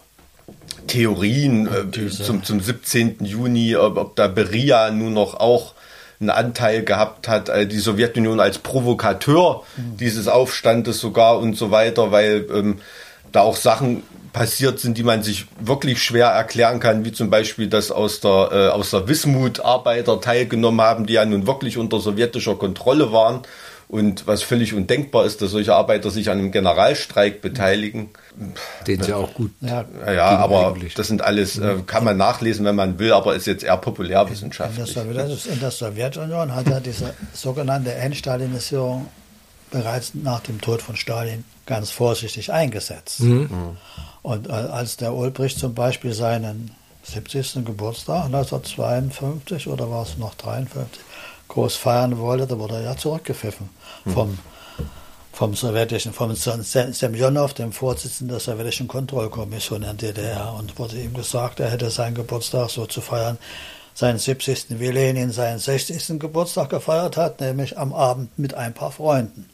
[0.86, 3.18] Theorien äh, zum, zum 17.
[3.22, 5.74] Juni, ob, ob da Beria nun noch auch
[6.20, 12.12] einen Anteil gehabt hat, äh, die Sowjetunion als Provokateur dieses Aufstandes sogar und so weiter,
[12.12, 12.82] weil ähm,
[13.32, 14.04] da auch Sachen
[14.34, 18.50] passiert sind, die man sich wirklich schwer erklären kann, wie zum Beispiel, dass aus der,
[18.52, 23.42] äh, aus der Wismut Arbeiter teilgenommen haben, die ja nun wirklich unter sowjetischer Kontrolle waren.
[23.88, 28.12] Und was völlig undenkbar ist, dass solche Arbeiter sich an einem Generalstreik beteiligen.
[28.86, 29.50] Den sie auch gut.
[29.62, 30.94] Ja, Ja, aber eigentlich.
[30.94, 33.78] das sind alles, äh, kann man nachlesen, wenn man will, aber ist jetzt eher in,
[33.78, 34.94] der populärwissenschaftlich.
[34.94, 39.08] Sowjet, in der Sowjetunion hat ja diese sogenannte Entstalinisierung
[39.72, 43.22] bereits nach dem Tod von Stalin ganz vorsichtig eingesetzt.
[44.24, 46.72] Und äh, als der Ulbricht zum Beispiel seinen
[47.04, 47.64] 70.
[47.64, 51.02] Geburtstag 1952 oder war es noch 53
[51.48, 53.70] groß feiern wollte, da wurde er ja zurückgepfiffen
[54.14, 54.38] vom,
[55.34, 61.00] vom sowjetischen, vom Sem- Semjonow, dem Vorsitzenden der sowjetischen Kontrollkommission in der DDR, und wurde
[61.02, 63.38] ihm gesagt, er hätte seinen Geburtstag so zu feiern,
[63.96, 64.80] seinen 70.
[64.80, 66.20] wie Lenin seinen 60.
[66.20, 69.50] Geburtstag gefeiert hat, nämlich am Abend mit ein paar Freunden.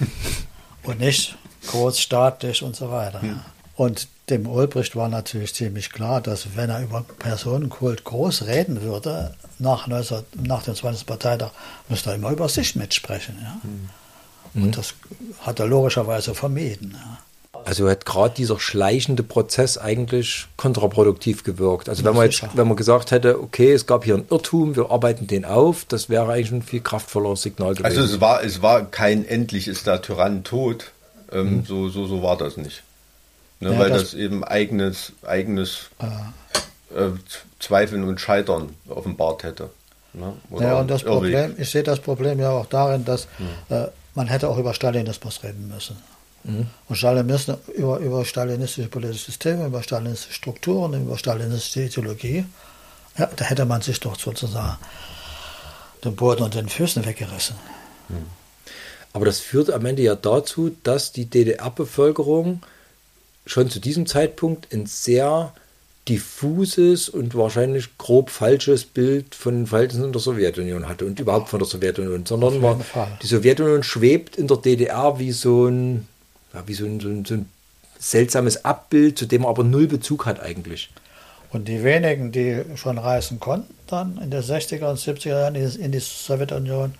[0.90, 3.20] und nicht großstaatlich und so weiter.
[3.76, 9.34] Und dem Ulbricht war natürlich ziemlich klar, dass wenn er über Personenkult groß reden würde,
[9.58, 11.06] nach, 19, nach dem 20.
[11.06, 11.50] Parteitag,
[11.88, 13.38] müsste er immer über sich mitsprechen.
[13.42, 13.60] Ja?
[14.54, 14.94] Und das
[15.40, 16.92] hat er logischerweise vermieden.
[16.94, 17.18] Ja?
[17.64, 21.88] Also hat gerade dieser schleichende Prozess eigentlich kontraproduktiv gewirkt.
[21.88, 24.90] Also wenn man jetzt, wenn man gesagt hätte, okay, es gab hier einen Irrtum, wir
[24.90, 27.84] arbeiten den auf, das wäre eigentlich ein viel kraftvoller Signal gewesen.
[27.86, 30.92] Also es war, es war kein endlich ist der Tyrann tot.
[31.32, 32.82] Ähm, so, so, so war das nicht.
[33.60, 35.90] Ne, Ja, weil das- das, eben eigenes, eigenes
[36.94, 37.10] äh,
[37.60, 39.70] Zweifeln und Scheitern offenbart hätte.
[40.12, 40.32] Ne?
[40.58, 41.04] Ja, und das.
[41.04, 43.28] Problem, ich sehe das Problem ja auch darin, dass
[43.68, 45.96] äh, man hätte auch über Stalinismus reden müssen.
[46.42, 52.44] Und Stalinismus, über, über stalinistische politische Systeme, über stalinistische Strukturen, über stalinistische Ideologie,
[53.18, 54.78] ja, da hätte man sich doch sozusagen
[56.04, 57.56] den Boden und den Füßen weggerissen.
[59.12, 62.62] Aber das führt am Ende ja dazu, dass die DDR-Bevölkerung
[63.44, 65.52] schon zu diesem Zeitpunkt ein sehr
[66.08, 71.48] diffuses und wahrscheinlich grob falsches Bild von den Verhältnissen in der Sowjetunion hatte und überhaupt
[71.48, 72.80] von der Sowjetunion, sondern war,
[73.22, 76.08] die Sowjetunion schwebt in der DDR wie so ein,
[76.54, 77.48] ja, wie so ein, so ein, so ein
[77.98, 80.90] seltsames Abbild, zu dem er aber null Bezug hat eigentlich.
[81.52, 85.92] Und die wenigen, die schon reisen konnten, dann in den 60er und 70er Jahren in
[85.92, 86.94] die Sowjetunion,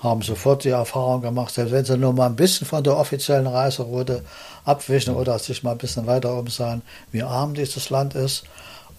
[0.00, 3.48] haben sofort die Erfahrung gemacht, selbst wenn sie nur mal ein bisschen von der offiziellen
[3.48, 4.24] Reiseroute
[4.64, 8.44] abwischen oder sich mal ein bisschen weiter umsahen, wie arm dieses Land ist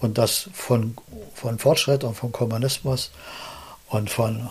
[0.00, 0.94] und dass von,
[1.34, 3.10] von Fortschritt und von Kommunismus
[3.88, 4.50] und von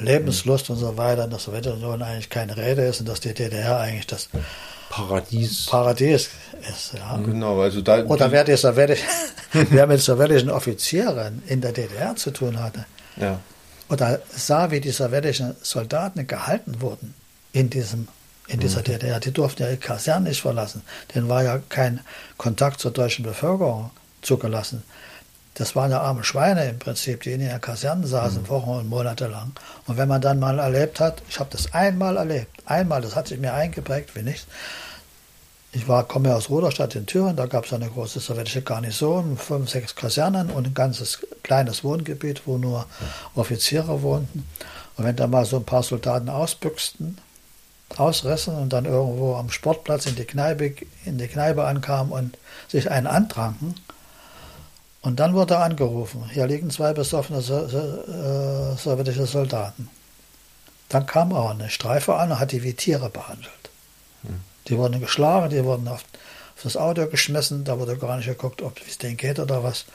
[0.00, 3.78] Lebenslust und so weiter in der Sowjetunion eigentlich keine Rede ist und dass die DDR
[3.78, 4.28] eigentlich das
[4.90, 5.66] Paradies.
[5.66, 6.30] Paradies
[6.68, 6.94] ist.
[6.94, 7.16] Ja.
[7.16, 8.04] Genau, also da.
[8.04, 9.00] Oder wer, die Sowjetisch,
[9.52, 12.84] wer mit sowjetischen Offizieren in der DDR zu tun hatte.
[13.16, 13.38] Ja.
[13.88, 17.14] Oder sah, wie die sowjetischen Soldaten gehalten wurden
[17.52, 18.08] in, diesem,
[18.48, 18.84] in dieser mhm.
[18.84, 19.20] DDR.
[19.20, 20.82] Die durften ja ihre Kasernen nicht verlassen.
[21.14, 22.00] Denen war ja kein
[22.36, 23.90] Kontakt zur deutschen Bevölkerung
[24.22, 24.82] zugelassen.
[25.60, 28.48] Das waren ja arme Schweine im Prinzip, die in ihren Kasernen saßen, mhm.
[28.48, 29.52] Wochen und Monate lang.
[29.86, 33.28] Und wenn man dann mal erlebt hat, ich habe das einmal erlebt, einmal, das hat
[33.28, 34.46] sich mir eingeprägt wie nichts.
[35.72, 39.68] Ich war, komme aus Ruderstadt in Thüringen, da gab es eine große sowjetische Garnison, fünf,
[39.68, 42.86] sechs Kasernen und ein ganzes kleines Wohngebiet, wo nur
[43.34, 44.48] Offiziere wohnten.
[44.96, 47.18] Und wenn da mal so ein paar Soldaten ausbüchsten,
[47.98, 50.72] ausrissen und dann irgendwo am Sportplatz in die Kneipe,
[51.04, 53.74] in die Kneipe ankamen und sich einen antranken,
[55.02, 59.88] und dann wurde angerufen, hier liegen zwei besoffene so so äh, sowjetische Soldaten.
[60.88, 63.70] Dann kam auch eine Streife an und hat die wie Tiere behandelt.
[64.22, 64.40] Hm.
[64.68, 66.02] Die wurden geschlagen, die wurden auf,
[66.56, 69.86] auf, das Auto geschmissen, da wurde gar nicht geguckt, ob es denen geht oder was.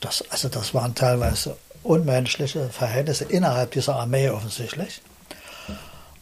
[0.00, 5.00] Das, also das waren teilweise unmenschliche Verhältnisse innerhalb dieser Armee offensichtlich.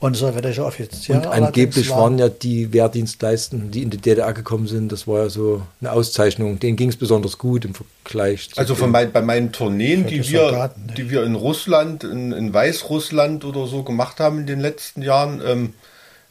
[0.05, 1.17] Und sowjetische Offiziere.
[1.17, 5.29] Und angeblich waren ja die Wehrdienstleistenden, die in die DDR gekommen sind, das war ja
[5.31, 6.61] so eine Auszeichnung.
[6.61, 8.51] Denen ging es besonders gut im Vergleich.
[8.57, 12.53] also von mein, bei meinen Tourneen, die, wir, Soldaten, die wir in Russland, in, in,
[12.53, 15.73] Weißrussland oder so gemacht haben in den letzten Jahren, ähm,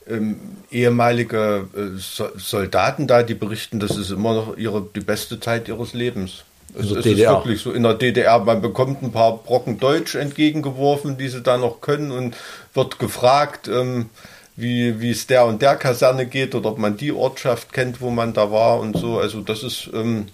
[0.08, 2.00] ähm, ehemalige äh,
[2.38, 6.44] Soldaten da, die berichten, das ist immer noch ihre, die beste Zeit ihres Lebens.
[6.78, 11.18] Es, es ist wirklich so in der DDR, man bekommt ein paar Brocken Deutsch entgegengeworfen,
[11.18, 12.36] die sie da noch können und
[12.74, 14.10] wird gefragt, ähm,
[14.56, 18.10] wie, wie es der und der Kaserne geht oder ob man die Ortschaft kennt, wo
[18.10, 19.20] man da war und so.
[19.20, 20.28] Also das ist ähm,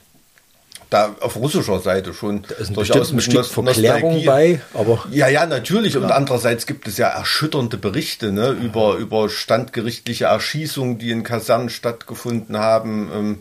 [0.90, 5.46] da auf russischer Seite schon da ist durchaus ein Stück Verklärung bei, aber ja, ja,
[5.46, 5.94] natürlich.
[5.94, 6.02] Ja.
[6.02, 11.70] Und andererseits gibt es ja erschütternde Berichte ne, über über standgerichtliche Erschießungen, die in Kasernen
[11.70, 13.12] stattgefunden haben.
[13.14, 13.38] Ähm,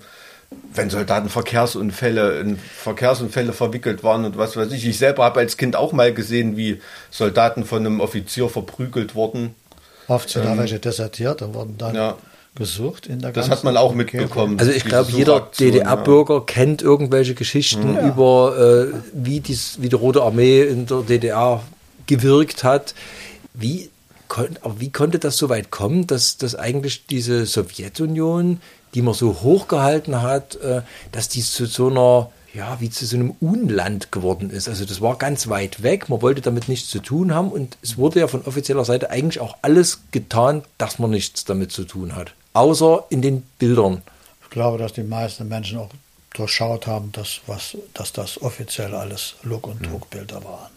[0.50, 4.86] wenn Soldaten Verkehrsunfälle in Verkehrsunfälle verwickelt waren und was weiß ich.
[4.86, 6.80] Ich selber habe als Kind auch mal gesehen, wie
[7.10, 9.54] Soldaten von einem Offizier verprügelt wurden.
[10.06, 12.16] Oft sind ähm, da welche desertiert und wurden dann ja.
[12.54, 14.58] gesucht in der Das hat man auch mitbekommen.
[14.58, 16.40] Also ich glaube, jeder DDR-Bürger ja.
[16.40, 18.08] kennt irgendwelche Geschichten ja.
[18.08, 21.62] über, äh, wie, dies, wie die Rote Armee in der DDR
[22.06, 22.94] gewirkt hat.
[23.52, 23.90] Wie,
[24.28, 28.60] kon wie konnte das so weit kommen, dass, dass eigentlich diese Sowjetunion
[28.98, 30.82] die man so hochgehalten hat, äh,
[31.12, 34.68] dass die zu so einer, ja, wie zu so einem Unland geworden ist.
[34.68, 37.96] Also das war ganz weit weg, man wollte damit nichts zu tun haben und es
[37.96, 42.16] wurde ja von offizieller Seite eigentlich auch alles getan, dass man nichts damit zu tun
[42.16, 42.34] hat.
[42.54, 44.02] Außer in den Bildern.
[44.42, 45.90] Ich glaube, dass die meisten Menschen auch
[46.34, 50.70] durchschaut haben, dass, was, dass das offiziell alles Look- und Druckbilder waren.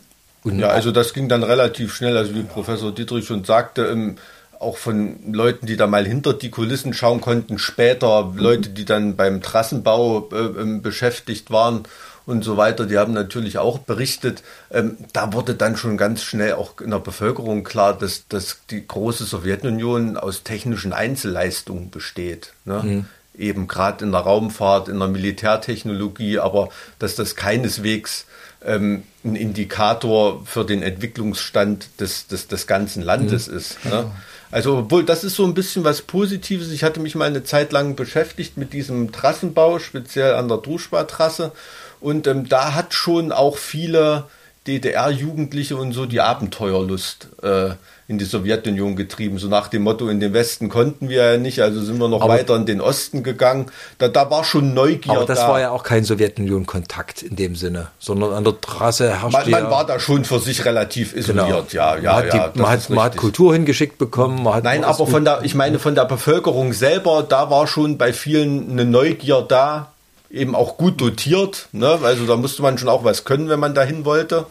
[0.43, 2.17] Und ja, also das ging dann relativ schnell.
[2.17, 4.17] Also wie Professor Dietrich schon sagte, im
[4.61, 9.15] auch von Leuten, die da mal hinter die Kulissen schauen konnten, später Leute, die dann
[9.15, 11.83] beim Trassenbau äh, ähm, beschäftigt waren
[12.25, 14.43] und so weiter, die haben natürlich auch berichtet.
[14.69, 18.87] Ähm, da wurde dann schon ganz schnell auch in der Bevölkerung klar, dass, dass die
[18.87, 22.53] große Sowjetunion aus technischen Einzelleistungen besteht.
[22.65, 22.81] Ne?
[22.83, 23.05] Mhm.
[23.37, 26.69] Eben gerade in der Raumfahrt, in der Militärtechnologie, aber
[26.99, 28.25] dass das keineswegs
[28.63, 33.57] ähm, ein Indikator für den Entwicklungsstand des, des, des ganzen Landes mhm.
[33.57, 33.85] ist.
[33.85, 34.11] Ne?
[34.51, 36.71] Also, obwohl das ist so ein bisschen was Positives.
[36.71, 41.53] Ich hatte mich mal eine Zeit lang beschäftigt mit diesem Trassenbau, speziell an der Druschba-Trasse.
[42.01, 44.25] Und ähm, da hat schon auch viele
[44.67, 47.71] DDR-Jugendliche und so die Abenteuerlust äh,
[48.11, 49.39] in die Sowjetunion getrieben.
[49.39, 52.21] So nach dem Motto, in den Westen konnten wir ja nicht, also sind wir noch
[52.21, 53.67] aber weiter in den Osten gegangen.
[53.97, 55.13] Da, da war schon Neugier.
[55.13, 55.47] Aber das da.
[55.47, 59.71] war ja auch kein Sowjetunion-Kontakt in dem Sinne, sondern an der Trasse herrschte Man, man
[59.71, 61.45] war da schon für sich relativ genau.
[61.45, 61.83] isoliert, genau.
[61.83, 61.97] ja.
[61.97, 64.43] ja, man hat, ja, man, hat, man hat, Kultur hingeschickt bekommen.
[64.61, 68.71] Nein, aber von der, ich meine, von der Bevölkerung selber, da war schon bei vielen
[68.71, 69.93] eine Neugier da,
[70.31, 71.67] eben auch gut dotiert.
[71.71, 71.99] Ne?
[72.03, 74.45] Also da musste man schon auch was können, wenn man dahin wollte.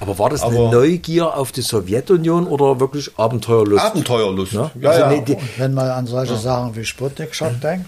[0.00, 3.84] Aber war das eine Aber- Neugier auf die Sowjetunion oder wirklich Abenteuerlust?
[3.84, 4.52] Abenteuerlust.
[4.54, 4.70] Ja?
[4.80, 5.08] Ja, Also ja.
[5.10, 7.60] nee, die- wenn man an solche Sachen wie Sputnik-Schock Mhm.
[7.60, 7.86] denkt,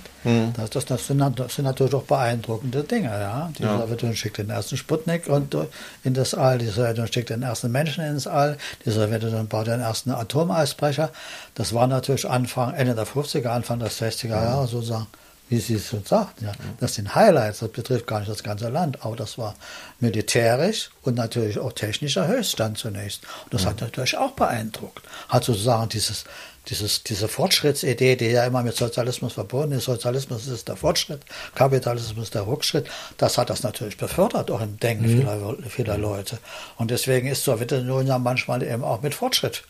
[0.59, 3.09] das, das, das, sind, das sind natürlich auch beeindruckende Dinge.
[3.09, 3.51] Ja?
[3.59, 5.67] Die Sowjetunion schickt den ersten Sputnik und äh,
[6.05, 9.81] in das All, die Sowjetunion schickt den ersten Menschen ins All, die Sowjetunion baut den
[9.81, 11.11] ersten Atomeisbrecher.
[11.55, 15.07] Das war natürlich Anfang, Ende der 50er, Anfang der 60er Jahre sozusagen.
[15.49, 16.53] Wie Sie es schon sagten, ja.
[16.79, 19.55] das sind Highlights, das betrifft gar nicht das ganze Land, aber das war
[19.99, 23.25] militärisch und natürlich auch technischer Höchststand zunächst.
[23.45, 25.03] Und das hat natürlich auch beeindruckt.
[25.29, 26.25] Hat sozusagen dieses,
[26.69, 31.23] dieses, diese Fortschrittsidee, die ja immer mit Sozialismus verbunden ist, Sozialismus ist der Fortschritt,
[31.55, 32.87] Kapitalismus ist der Rückschritt,
[33.17, 36.39] das hat das natürlich befördert, auch im Denken vieler, vieler Leute.
[36.77, 39.63] Und deswegen ist Sowjetunion ja manchmal eben auch mit Fortschritt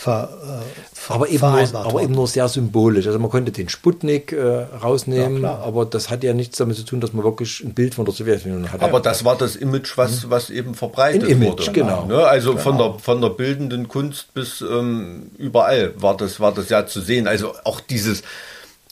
[0.00, 2.04] ver, äh, ver, aber, eben nur, aber worden.
[2.04, 3.06] eben nur sehr symbolisch.
[3.06, 6.84] Also man konnte den Sputnik äh, rausnehmen, Ja, aber das hat ja nichts damit zu
[6.84, 8.82] tun, dass man wirklich ein Bild von der Sowjetunion hatte.
[8.82, 11.72] Aber das war das Image, was, was eben verbreitet Ein Image, wurde.
[11.72, 12.06] genau.
[12.06, 12.26] Ne?
[12.26, 16.86] Also von, der, von der bildenden Kunst bis ähm, überall war das, war das ja
[16.86, 17.28] zu sehen.
[17.28, 18.22] Also auch dieses,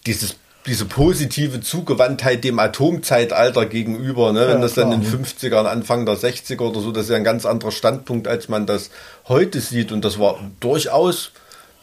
[0.05, 0.37] dieses,
[0.69, 4.41] diese positive Zugewandtheit dem Atomzeitalter gegenüber, ne?
[4.43, 5.17] wenn Ja, das dann in klar.
[5.17, 8.49] den 50ern, Anfang der 60er oder so, das ist ja ein ganz anderer Standpunkt, als
[8.49, 8.91] man das
[9.27, 9.91] heute sieht.
[9.91, 11.33] Und das war durchaus,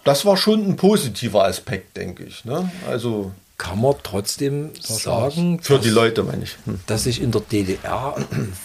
[0.03, 2.45] das war schon ein positiver Aspekt, denke ich.
[2.45, 2.71] Ne?
[2.87, 6.57] Also kann man trotzdem sagen, für dass, die Leute, meine ich.
[6.65, 6.79] Hm.
[6.87, 8.15] dass sich in der DDR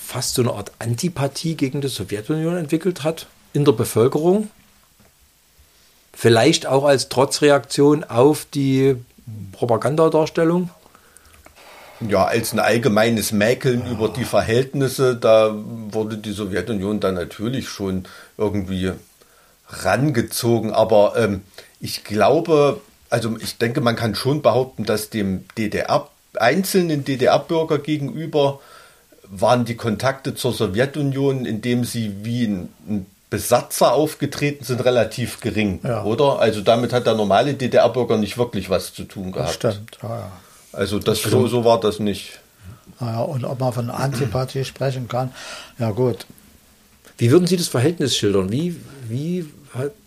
[0.07, 4.51] fast so eine Art Antipathie gegen die Sowjetunion entwickelt hat in der Bevölkerung.
[6.13, 8.97] Vielleicht auch als Trotzreaktion auf die
[9.53, 10.71] Propagandadarstellung.
[12.01, 18.05] Ja, als ein allgemeines Mäkeln über die Verhältnisse, da wurde die Sowjetunion dann natürlich schon
[18.39, 18.93] irgendwie
[19.69, 20.73] rangezogen.
[20.73, 21.43] Aber ähm,
[21.79, 28.61] ich glaube, also ich denke, man kann schon behaupten, dass dem DDR, einzelnen DDR-Bürger gegenüber
[29.25, 35.81] waren die Kontakte zur Sowjetunion, indem sie wie ein, ein Besatzer aufgetreten sind, relativ gering,
[35.85, 36.03] Ja.
[36.05, 36.41] oder?
[36.41, 39.55] Also damit hat der normale DDR-Bürger nicht wirklich was zu tun gehabt.
[39.55, 40.33] Stimmt, ja, ja.
[40.73, 42.41] Also das so, so war das nicht.
[42.99, 45.31] Naja, und ob man von Antipathie sprechen kann,
[45.79, 46.27] ja gut.
[47.19, 48.51] Wie würden Sie das Verhältnis schildern?
[48.51, 48.77] Wie,
[49.09, 49.47] wie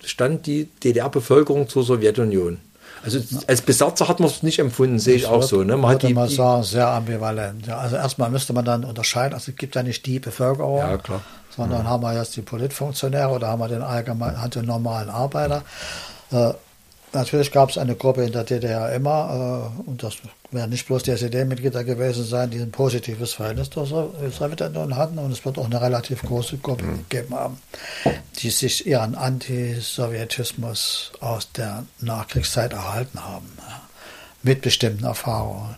[0.03, 2.59] stand die DDR-Bevölkerung zur Sowjetunion?
[3.03, 5.63] Also als Besatzer hat man es nicht empfunden, sehe ich auch so.
[5.63, 5.75] Ne?
[5.75, 7.67] Man hat die, mal die, sagen, sehr ambivalent.
[7.67, 10.97] Ja, also erstmal müsste man dann unterscheiden, also es gibt ja nicht die Bevölkerung, Ja,
[10.97, 11.21] klar.
[11.55, 15.63] sondern haben wir jetzt die Politfunktionäre oder haben wir den allgemeinen, den normalen Arbeiter.
[16.31, 16.53] Äh,
[17.14, 20.16] natürlich gab es eine Gruppe in der DDR immer, äh, und das
[20.51, 25.18] werden nicht bloß die SED-Mitglieder gewesen sein, die ein positives Verhältnis zur Sow- Sowjetunion hatten,
[25.18, 27.57] und es wird auch eine relativ große Gruppe gegeben haben,
[28.39, 33.82] die sich ihren Antisowjetismus aus der Nachkriegszeit erhalten haben, ja,
[34.41, 35.76] mit bestimmten Erfahrungen.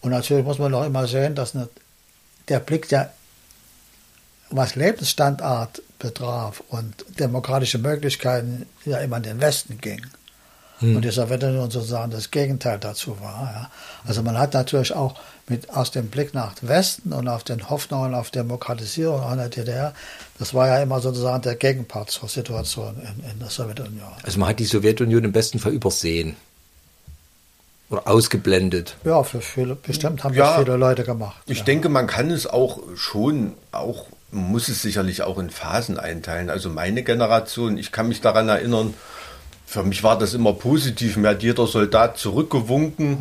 [0.00, 1.68] Und natürlich muss man auch immer sehen, dass eine,
[2.48, 3.12] der Blick, der
[4.50, 10.06] was Lebensstandard betraf und demokratische Möglichkeiten ja immer in den Westen ging.
[10.96, 13.52] Und die Sowjetunion sozusagen das Gegenteil dazu war.
[13.54, 13.70] Ja.
[14.06, 15.14] Also man hat natürlich auch
[15.48, 19.94] mit, aus dem Blick nach Westen und auf den Hoffnungen auf Demokratisierung an der DDR,
[20.38, 24.08] das war ja immer sozusagen der Gegenpart zur Situation in, in der Sowjetunion.
[24.22, 26.36] also man hat die Sowjetunion im besten Fall übersehen.
[27.90, 28.96] Oder ausgeblendet.
[29.04, 30.56] Ja, für viele, bestimmt haben Ja.
[30.56, 31.36] das viele Leute gemacht.
[31.46, 31.64] Ich ja.
[31.64, 36.50] denke, man kann es auch schon, auch man muss es sicherlich auch in Phasen einteilen.
[36.50, 38.94] Also meine Generation, ich kann mich daran erinnern,
[39.74, 41.16] für mich war das immer positiv.
[41.16, 43.18] Mir hat jeder Soldat zurückgewunken.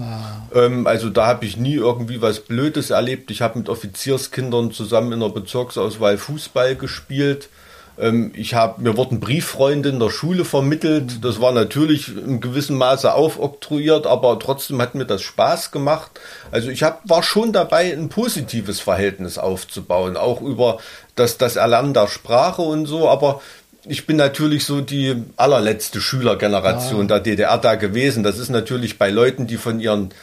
[0.53, 3.31] Ähm, also da habe ich nie irgendwie was Blödes erlebt.
[3.31, 7.49] Ich habe mit Offizierskindern zusammen in der Bezirksauswahl Fußball gespielt.
[7.97, 11.25] Ähm, ich habe mir wurden Brieffreunde in der Schule vermittelt.
[11.25, 16.11] Das war natürlich in gewissem Maße aufoktroyiert, aber trotzdem hat mir das Spaß gemacht.
[16.51, 20.77] Also ich hab, war schon dabei, ein positives Verhältnis aufzubauen, auch über
[21.15, 23.09] das, das Erlernen der Sprache und so.
[23.09, 23.41] Aber
[23.85, 28.23] ich bin natürlich so die allerletzte Schülergeneration der DDR da gewesen.
[28.23, 30.13] Das ist natürlich bei Leuten, die von ihren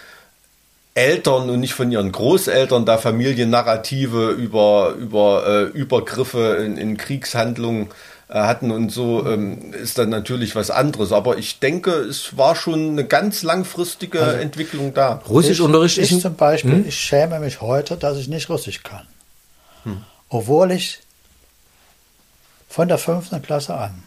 [0.95, 7.89] Eltern und nicht von ihren Großeltern da Familiennarrative über, über äh, Übergriffe in, in Kriegshandlungen
[8.29, 11.13] äh, hatten und so, ähm, ist dann natürlich was anderes.
[11.13, 15.23] Aber ich denke, es war schon eine ganz langfristige Entwicklung da.
[15.29, 16.85] Russischunterricht ich, ist ich zum Beispiel, Hm?
[16.89, 19.07] ich schäme mich heute, dass ich nicht Russisch kann.
[20.29, 21.01] Obwohl ich
[22.71, 24.03] von der fünften Klasse an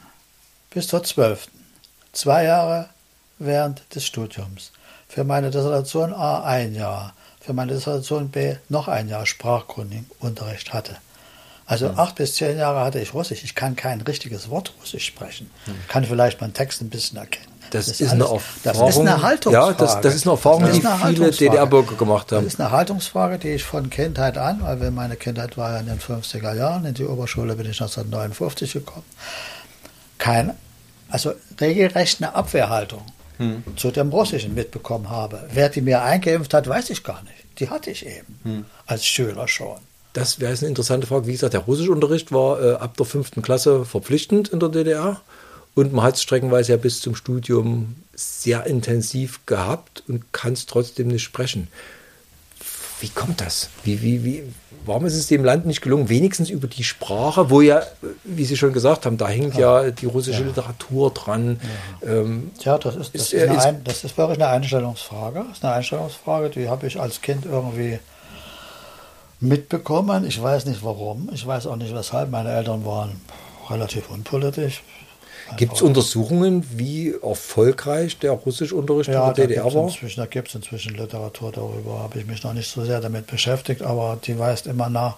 [0.69, 1.65] bis zur zwölften,
[2.13, 2.89] zwei Jahre
[3.37, 4.71] während des Studiums,
[5.07, 10.73] für meine Dissertation A ein Jahr, für meine Dissertation B noch ein Jahr sprachkundigen Unterricht
[10.73, 10.95] hatte.
[11.65, 13.43] Also acht bis zehn Jahre hatte ich Russisch.
[13.43, 15.51] Ich kann kein richtiges Wort Russisch sprechen.
[15.89, 17.52] Kann vielleicht meinen Text ein bisschen erkennen.
[17.73, 18.79] Das, ist ist eine alles- Erfahrung.
[18.87, 19.71] Das ist eine Haltungsfrage.
[19.71, 21.49] Ja, das, das ist eine Erfahrung, Das die ist eine viele Haltungsfrage.
[21.51, 22.43] DDR-Bürger gemacht haben.
[22.45, 25.87] Das ist eine Haltungsfrage, die ich von Kindheit an, weil meine Kindheit war ja in
[25.87, 29.05] den 50er Jahren, in die Oberschule bin ich 1959 gekommen,
[30.17, 30.53] kein,
[31.09, 33.01] also regelrecht eine Abwehrhaltung
[33.37, 33.63] Hm.
[33.77, 35.41] zu dem Russischen mitbekommen habe.
[35.51, 37.33] Wer die mir eingeimpft hat, weiß ich gar nicht.
[37.59, 38.65] Die hatte ich eben Hm.
[38.85, 39.77] als Schüler schon.
[40.13, 41.25] Das wäre eine interessante Frage.
[41.25, 45.19] Wie gesagt, der Russischunterricht war äh, ab der fünften Klasse verpflichtend in der DDR.
[45.75, 50.65] Und man hat es streckenweise ja bis zum Studium sehr intensiv gehabt und kann es
[50.67, 51.67] trotzdem nicht sprechen.
[52.99, 53.69] Wie kommt das?
[53.83, 54.43] Wie, wie, wie,
[54.85, 57.81] warum ist es dem Land nicht gelungen, wenigstens über die Sprache, wo ja,
[58.23, 61.59] wie Sie schon gesagt haben, da hängt ja, die russische Literatur dran.
[62.05, 65.43] Ähm, Tja, das ist, das, Ist, ist, eine, ist- Ein, das ist wirklich eine Einstellungsfrage.
[65.49, 67.99] Das ist eine Einstellungsfrage, die habe ich als Kind irgendwie
[69.39, 70.25] mitbekommen.
[70.25, 71.29] Ich weiß nicht warum.
[71.33, 72.29] Ich weiß auch nicht weshalb.
[72.29, 73.19] Meine Eltern waren
[73.69, 74.81] relativ unpolitisch.
[75.57, 79.83] Gibt es Untersuchungen, wie erfolgreich der Russischunterricht Ja, in der gibt DDR es war?
[79.83, 81.99] inzwischen, da gibt's inzwischen Literatur darüber.
[81.99, 85.17] Habe ich mich noch nicht so sehr damit beschäftigt, aber die weist immer nach,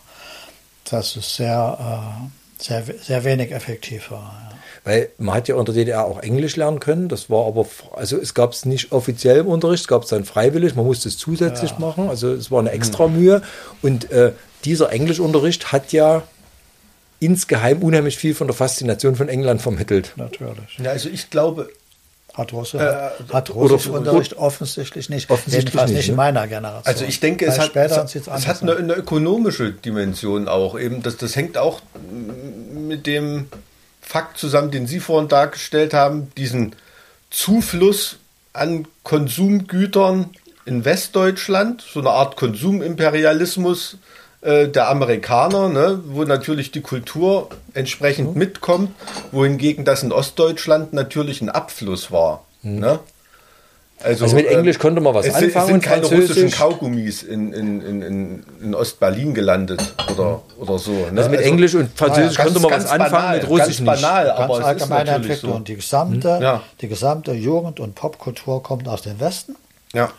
[0.90, 1.78] dass es sehr,
[2.60, 4.34] äh, sehr, sehr wenig effektiv war.
[4.50, 4.56] Ja.
[4.84, 7.10] Weil man hat ja unter DDR auch Englisch lernen können.
[7.10, 7.66] Das war aber,
[7.96, 11.10] also es gab es nicht offiziell im Unterricht, es gab es dann freiwillig, man musste
[11.10, 12.08] es zusätzlich machen.
[12.08, 13.42] Also es war eine extra Mühe.
[13.82, 14.34] Und äh,
[14.64, 16.22] dieser Englischunterricht hat ja
[17.20, 20.14] insgeheim unheimlich viel von der Faszination von England vermittelt.
[20.16, 20.78] Natürlich.
[20.82, 21.70] Ja, also ich glaube,
[22.34, 25.30] Hat, Russe, Äh, hat oder- Russischunterricht offensichtlich nicht.
[25.30, 26.18] Offensichtlich Jedenfalls nicht, nicht in ne?
[26.18, 26.86] meiner Generation.
[26.86, 30.78] Also ich denke, es hat, später es, sieht's es hat eine, eine ökonomische Dimension auch.
[30.78, 31.82] Eben das, das hängt auch
[32.74, 33.48] mit dem
[34.02, 36.76] Fakt zusammen, den Sie vorhin dargestellt haben, diesen
[37.30, 38.18] Zufluss
[38.52, 40.32] an Konsumgütern
[40.66, 43.98] in Westdeutschland, so eine Art Konsumimperialismus äh,
[44.68, 48.40] der Amerikaner, ne, wo natürlich die Kultur entsprechend Mhm.
[48.40, 48.92] mitkommt,
[49.32, 52.44] wohingegen das in Ostdeutschland natürlich ein Abfluss war.
[52.62, 53.00] Ne?
[54.04, 57.82] Also mit Englisch konnte man was es anfangen Es sind keine russischen Kaugummis in, in,
[57.82, 59.82] in, in, in Ostberlin gelandet
[60.12, 60.92] oder, oder so.
[60.92, 61.14] Ne?
[61.16, 64.02] Also mit Englisch und Französisch ganz- konnte man was ganz anfangen, banal, mit Russisch ganz
[64.02, 65.52] banal, Ganz aber es ist natürlich Entwicklung.
[65.54, 65.58] so.
[65.58, 66.62] Und die gesamte, Ja.
[66.82, 69.56] die gesamte Jugend- und Popkultur kommt aus dem Westen.
[69.94, 70.10] Ja.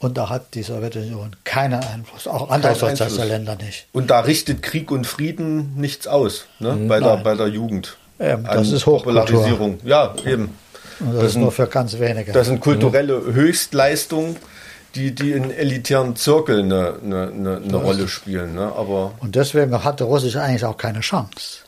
[0.00, 2.26] Und da hat die Sowjetunion keinen Einfluss.
[2.26, 3.86] Auch andere Sozialländer nicht.
[3.92, 6.74] Und da richtet Krieg und Frieden nichts aus ne?
[6.88, 7.98] bei, der, bei der Jugend.
[8.18, 9.24] Eben, das An ist Hochkultur.
[9.24, 9.78] Popularisierung.
[9.84, 10.56] Ja, eben.
[11.00, 12.32] Und das, ist nur für ganz wenige.
[12.32, 14.36] Das sind kulturelle Höchstleistungen,
[14.94, 18.54] die, die in elitären Zirkeln eine, eine, eine, eine Rolle spielen.
[18.54, 18.72] Ne?
[18.74, 21.60] Aber Und deswegen hatte Russisch eigentlich auch keine Chance.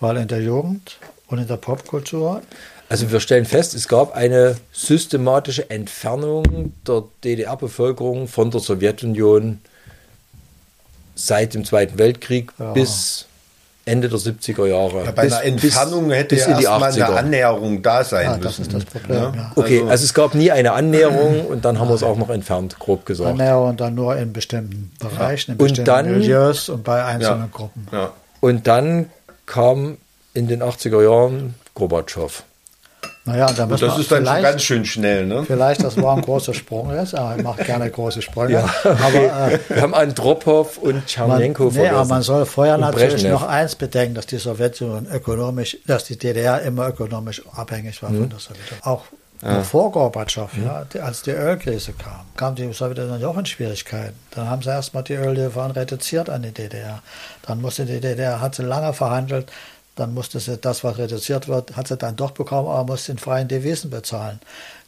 [0.00, 0.98] Weil in der Jugend
[1.28, 2.40] und in der Popkultur
[2.88, 9.60] Also wir stellen fest, es gab eine systematische Entfernung der DDR-Bevölkerung von der Sowjetunion
[11.14, 13.26] seit dem Zweiten Weltkrieg bis
[13.86, 15.04] Ende der 70er Jahre.
[15.04, 17.16] Ja, bei bis, einer Entfernung bis, hätte bis ja in die erstmal eine 80er.
[17.16, 18.42] Annäherung da sein Ja, müssen.
[18.44, 19.52] das ist das Problem, ja.
[19.56, 22.30] Okay, Also- also, es gab nie eine Annäherung und dann haben wir es auch noch
[22.30, 23.30] entfernt, grob gesagt.
[23.30, 27.48] Annäherung dann nur in bestimmten Bereichen, in Und bestimmten dann- Milieus und bei einzelnen Ja.
[27.52, 27.86] Gruppen.
[27.92, 28.12] Ja.
[28.40, 29.10] Und dann
[29.46, 29.98] kam
[30.32, 32.42] in den 80er Jahren Gorbatschow.
[33.26, 35.24] Naja, und da muss Das ist dann schon ganz schön schnell.
[35.26, 35.44] Ne?
[35.46, 38.62] vielleicht, das war ein großer Sprung jetzt, aber er macht gerne große Sprünge.
[38.84, 42.08] Aber äh, Wir haben Andropov und man, Tschernenko nee, aber vergessen.
[42.10, 43.32] man soll vorher Und natürlich Brezhnev.
[43.32, 48.20] noch eins bedenken, dass die Sowjetunion ökonomisch, dass die DDR immer ökonomisch abhängig war Mhm.
[48.20, 48.82] von der Sowjetunion.
[48.82, 49.04] Auch
[49.42, 53.44] noch vor Gorbatschow, ja, die, als die Ölkrise kam, kam die Sowjetunion ja auch in
[53.44, 54.14] Schwierigkeiten.
[54.30, 57.02] Dann haben sie erstmal die Öllieferungen reduziert an die DDR.
[57.46, 59.50] Dann musste die DDR, hat sie lange verhandelt,
[59.96, 63.18] dann musste sie das, was reduziert wird, hat sie dann doch bekommen, aber musste in
[63.18, 64.40] freien Devisen bezahlen.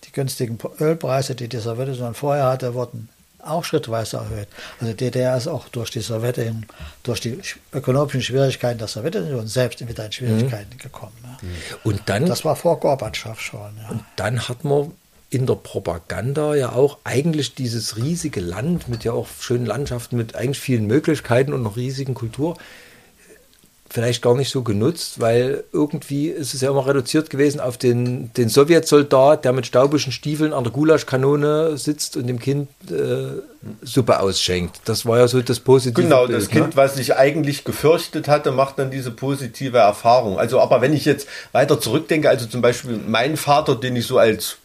[0.05, 3.09] Die günstigen Ölpreise, die die Sowjetunion vorher hatte, wurden
[3.41, 4.49] auch schrittweise erhöht.
[4.81, 6.67] Also die DDR ist auch durch die Sowjetunion,
[7.05, 11.13] durch die sch- ökonomischen Schwierigkeiten der Sowjetunion selbst wieder in Schwierigkeiten gekommen.
[11.23, 11.77] Ja.
[11.85, 13.77] Und dann Das war vor Gorbatschow schon.
[13.89, 14.01] Ja.
[14.17, 14.91] dann hat man
[15.31, 20.35] in der Propaganda ja auch eigentlich dieses riesige Land mit ja auch schönen Landschaften, mit
[20.35, 22.57] eigentlich vielen Möglichkeiten und einer riesigen Kultur
[23.89, 28.32] vielleicht gar nicht so genutzt, weil irgendwie ist es ja immer reduziert gewesen auf den,
[28.34, 33.41] den Sowjetsoldat, der mit staubigen Stiefeln an der Gulaschkanone sitzt und dem Kind äh,
[33.82, 34.80] Suppe ausschenkt.
[34.84, 36.76] Das war ja so das positive Genau, Bild, das Kind, ne?
[36.76, 40.39] was sich eigentlich gefürchtet hatte, macht dann diese positive Erfahrung.
[40.39, 44.18] Also, aber wenn ich jetzt weiter zurückdenke, also zum Beispiel mein Vater, den ich so
[44.18, 44.57] als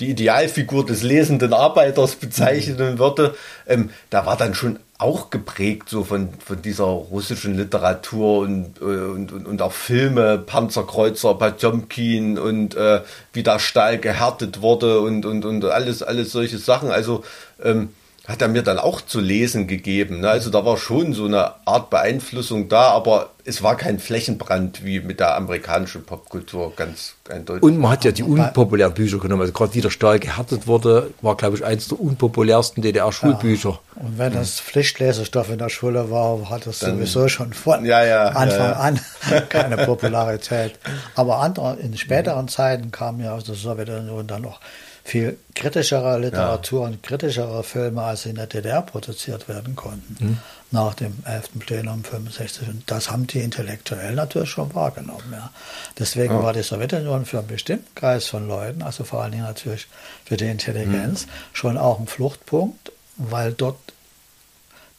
[0.00, 3.34] die Idealfigur des lesenden Arbeiters bezeichnen würde,
[3.66, 8.84] ähm, da war dann schon auch geprägt so von, von dieser russischen Literatur und, äh,
[8.84, 13.00] und, und, und auch Filme, Panzerkreuzer, Potjomkin und äh,
[13.32, 16.90] wie da Stahl gehärtet wurde und, und, und alles, alles solche Sachen.
[16.90, 17.24] Also
[17.62, 17.90] ähm,
[18.26, 20.20] hat er mir dann auch zu lesen gegeben.
[20.20, 20.30] Ne?
[20.30, 25.00] Also da war schon so eine Art Beeinflussung da, aber es war kein Flächenbrand wie
[25.00, 27.62] mit der amerikanischen Popkultur, ganz eindeutig.
[27.62, 29.42] Und man hat ja die unpopulären Bücher genommen.
[29.42, 33.70] Also gerade wie der Stahl gehärtet wurde, war, glaube ich, eins der unpopulärsten DDR-Schulbücher.
[33.70, 34.02] Ja.
[34.02, 38.28] Und wenn das Pflichtlesestoff in der Schule war, hat es sowieso schon von ja, ja,
[38.28, 39.00] Anfang an
[39.48, 40.78] keine Popularität.
[41.14, 44.60] Aber andere, in späteren Zeiten kamen ja aus der Sowjetunion dann noch
[45.04, 50.38] viel kritischere Literatur und kritischere Filme, als in der DDR produziert werden konnten, mhm.
[50.70, 51.50] nach dem 11.
[51.58, 52.68] Plenum 65.
[52.68, 55.32] Und das haben die intellektuell natürlich schon wahrgenommen.
[55.32, 55.50] Ja.
[55.98, 56.42] Deswegen ja.
[56.42, 59.88] war die Sowjetunion für einen bestimmten Kreis von Leuten, also vor allen Dingen natürlich
[60.24, 61.30] für die Intelligenz, mhm.
[61.52, 63.76] schon auch ein Fluchtpunkt, weil dort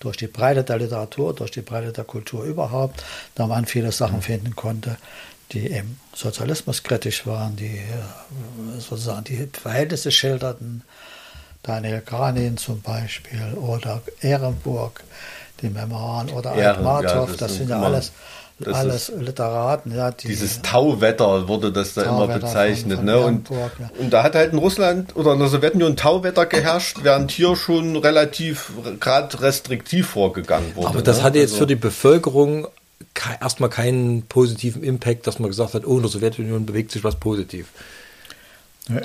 [0.01, 3.03] durch die Breite der Literatur, durch die Breite der Kultur überhaupt,
[3.35, 4.23] da man viele Sachen mhm.
[4.23, 4.97] finden konnte,
[5.51, 10.83] die im Sozialismus kritisch waren, die äh, sozusagen die Verhältnisse schilderten.
[11.63, 15.03] Daniel Granin zum Beispiel oder Ehrenburg,
[15.61, 18.11] die Memoiren oder Ehren, Altmartov, ja, das, das, sind ja alles,
[18.65, 19.95] alles Literaten.
[19.95, 22.97] Ja, die, dieses Tauwetter wurde das da immer bezeichnet.
[22.97, 23.19] Von, von ne?
[23.19, 23.69] und, ja.
[23.99, 27.95] und da hat halt in Russland oder in der Sowjetunion Tauwetter geherrscht, während hier schon
[27.95, 30.87] relativ gerade restriktiv vorgegangen wurde.
[30.87, 31.23] Aber das ne?
[31.23, 32.67] hatte jetzt also, für die Bevölkerung
[33.39, 37.15] erstmal keinen positiven Impact, dass man gesagt hat, oh, in der Sowjetunion bewegt sich was
[37.15, 37.67] positiv.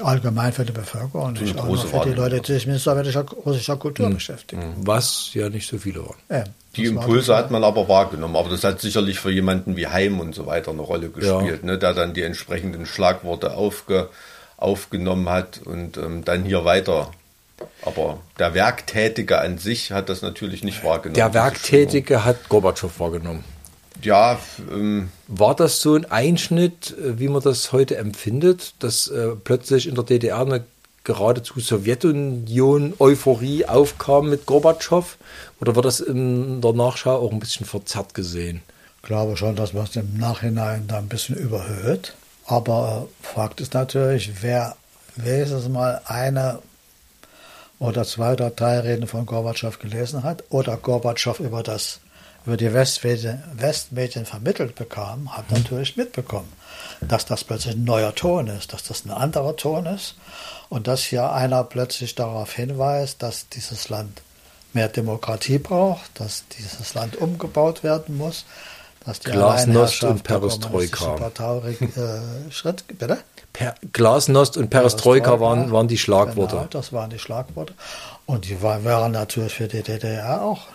[0.03, 4.09] Allgemein für die Bevölkerung, nicht auch für die Leute, die sich mit sowjetischer russischer Kultur
[4.09, 4.15] mhm.
[4.15, 4.75] beschäftigen.
[4.81, 6.17] Was ja nicht so viele waren.
[6.31, 6.45] Ja,
[6.77, 10.19] die Impulse war hat man aber wahrgenommen, aber das hat sicherlich für jemanden wie Heim
[10.19, 11.67] und so weiter eine Rolle gespielt, ja.
[11.67, 14.09] ne, der dann die entsprechenden Schlagworte aufge,
[14.57, 17.11] aufgenommen hat und ähm, dann hier weiter
[17.83, 21.15] aber der Werktätige an sich hat das natürlich nicht wahrgenommen.
[21.15, 23.45] Der Werktätige hat Gorbatschow wahrgenommen
[24.03, 24.39] ja.
[24.71, 29.89] Ähm, War das so ein Einschnitt, äh, wie man das heute empfindet, dass äh, plötzlich
[29.89, 30.65] in der DDR eine
[31.05, 35.17] geradezu Sowjetunion-Euphorie aufkam mit Gorbatschow?
[35.61, 38.63] Oder wird das in der Nachschau auch ein bisschen verzerrt gesehen?
[38.97, 42.15] Ich glaube schon, dass man es im Nachhinein da ein bisschen überhöht.
[42.45, 44.77] Aber äh, Fakt ist natürlich, wer
[45.17, 46.61] wenigstens mal eine
[47.79, 52.01] oder zwei oder drei Reden von Gorbatschow gelesen hat oder Gorbatschow über das
[52.47, 56.53] über die Westmedien, Westmedien vermittelt bekam, hat natürlich mitbekommen,
[57.01, 60.15] dass das plötzlich ein neuer Ton ist, dass das ein anderer Ton ist
[60.69, 64.23] und dass hier einer plötzlich darauf hinweist, dass dieses Land
[64.73, 68.45] mehr Demokratie braucht, dass dieses Land umgebaut werden muss,
[69.05, 71.31] dass die Glasnost und Perestroika.
[71.97, 73.19] äh, Schritt, bitte?
[73.53, 76.57] Per Glasnost und Perestroika, waren, waren die Schlagworte.
[76.57, 77.75] Genau, das waren die Schlagworte.
[78.27, 80.67] Und die waren natürlich für die DDR auch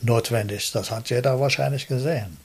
[0.00, 0.72] notwendig.
[0.72, 2.38] Das hat jeder wahrscheinlich gesehen.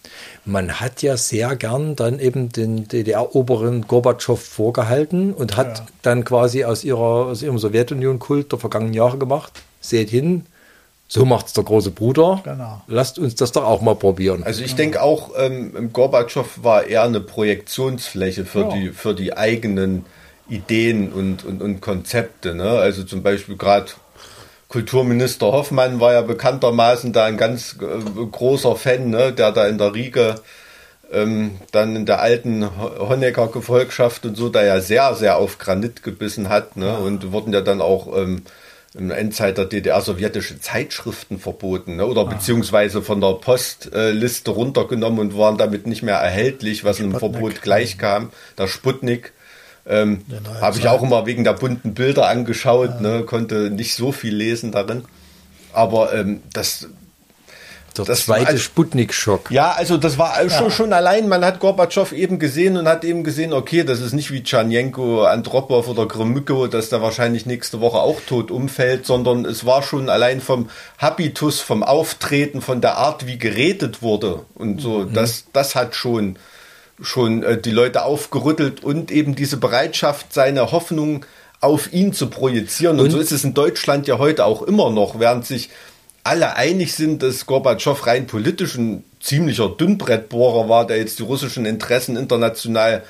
[0.45, 5.85] Man hat ja sehr gern dann eben den DDR-Oberen Gorbatschow vorgehalten und hat ja.
[6.01, 9.61] dann quasi aus, ihrer, aus ihrem Sowjetunion-Kult der vergangenen Jahre gemacht.
[9.81, 10.45] Seht hin,
[11.07, 12.41] so macht es der große Bruder.
[12.43, 12.81] Genau.
[12.87, 14.43] Lasst uns das doch auch mal probieren.
[14.43, 18.69] Also ich denke auch, ähm, Gorbatschow war eher eine Projektionsfläche für, ja.
[18.69, 20.05] die, für die eigenen
[20.49, 22.55] Ideen und, und, und Konzepte.
[22.55, 22.67] Ne?
[22.67, 23.91] Also zum Beispiel gerade
[24.73, 29.77] Kulturminister Hoffmann war ja bekanntermaßen da ein ganz äh, großer Fan, ne, der da in
[29.77, 30.33] der Riege
[31.11, 36.01] ähm, dann in der alten Honecker Gefolgschaft und so da ja sehr, sehr auf Granit
[36.01, 36.75] gebissen hat.
[36.75, 38.41] Ne, und wurden ja dann auch ähm,
[38.97, 42.33] in der Endzeit der DDR sowjetische Zeitschriften verboten ne, oder ah.
[42.33, 48.31] beziehungsweise von der Postliste runtergenommen und waren damit nicht mehr erhältlich, was einem Verbot gleichkam.
[48.57, 49.33] Der Sputnik
[49.85, 50.23] ähm,
[50.61, 53.01] Habe ich auch immer wegen der bunten Bilder angeschaut, ja.
[53.01, 55.03] ne, konnte nicht so viel lesen darin.
[55.73, 56.87] Aber ähm, das.
[57.97, 59.51] Der das zweite also, Sputnik-Schock.
[59.51, 60.49] Ja, also das war ja.
[60.49, 64.13] schon, schon allein, man hat Gorbatschow eben gesehen und hat eben gesehen, okay, das ist
[64.13, 69.45] nicht wie Tschernjenko, Andropov oder Gromyko, dass der wahrscheinlich nächste Woche auch tot umfällt, sondern
[69.45, 74.81] es war schon allein vom Habitus, vom Auftreten, von der Art, wie geredet wurde und
[74.81, 75.13] so, mhm.
[75.13, 76.39] das, das hat schon
[77.01, 81.25] schon äh, die Leute aufgerüttelt und eben diese Bereitschaft, seine Hoffnung
[81.59, 82.99] auf ihn zu projizieren.
[82.99, 85.69] Und, und so ist es in Deutschland ja heute auch immer noch, während sich
[86.23, 91.65] alle einig sind, dass Gorbatschow rein politisch ein ziemlicher Dünnbrettbohrer war, der jetzt die russischen
[91.65, 93.03] Interessen international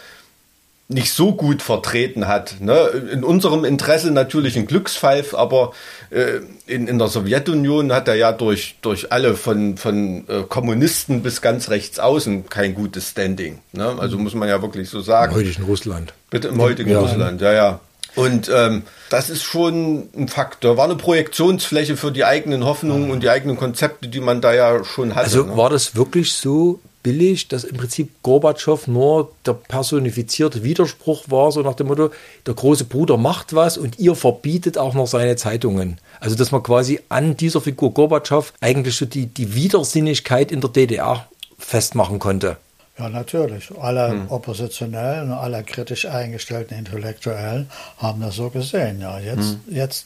[0.94, 2.56] nicht so gut vertreten hat.
[2.60, 2.76] Ne?
[3.12, 5.74] In unserem Interesse natürlich ein Glücksfall, aber
[6.10, 11.24] äh, in, in der Sowjetunion hat er ja durch, durch alle von, von äh, Kommunisten
[11.24, 13.60] bis ganz rechts außen kein gutes Standing.
[13.72, 13.96] Ne?
[14.00, 15.34] Also muss man ja wirklich so sagen.
[15.34, 16.14] Im heutigen Russland.
[16.30, 17.00] Bitte im heutigen ja.
[17.00, 17.80] Russland, ja, ja.
[18.16, 20.78] Und ähm, das ist schon ein Faktor.
[20.78, 24.84] War eine Projektionsfläche für die eigenen Hoffnungen und die eigenen Konzepte, die man da ja
[24.84, 25.26] schon hatte.
[25.26, 25.58] Also ne?
[25.58, 31.62] war das wirklich so billig, dass im Prinzip Gorbatschow nur der personifizierte Widerspruch war, so
[31.62, 32.10] nach dem Motto,
[32.48, 36.00] der große Bruder macht was und ihr verbietet auch noch seine Zeitungen.
[36.20, 40.70] Also dass man quasi an dieser Figur Gorbatschow eigentlich so die, die Widersinnigkeit in der
[40.70, 41.28] DDR
[41.60, 42.58] festmachen konnte.
[42.98, 43.70] Ja, natürlich.
[43.80, 44.32] Alle hm.
[44.32, 49.02] Oppositionellen und alle kritisch eingestellten Intellektuellen haben das so gesehen.
[49.02, 49.62] Ja, jetzt, hm.
[49.70, 50.06] jetzt,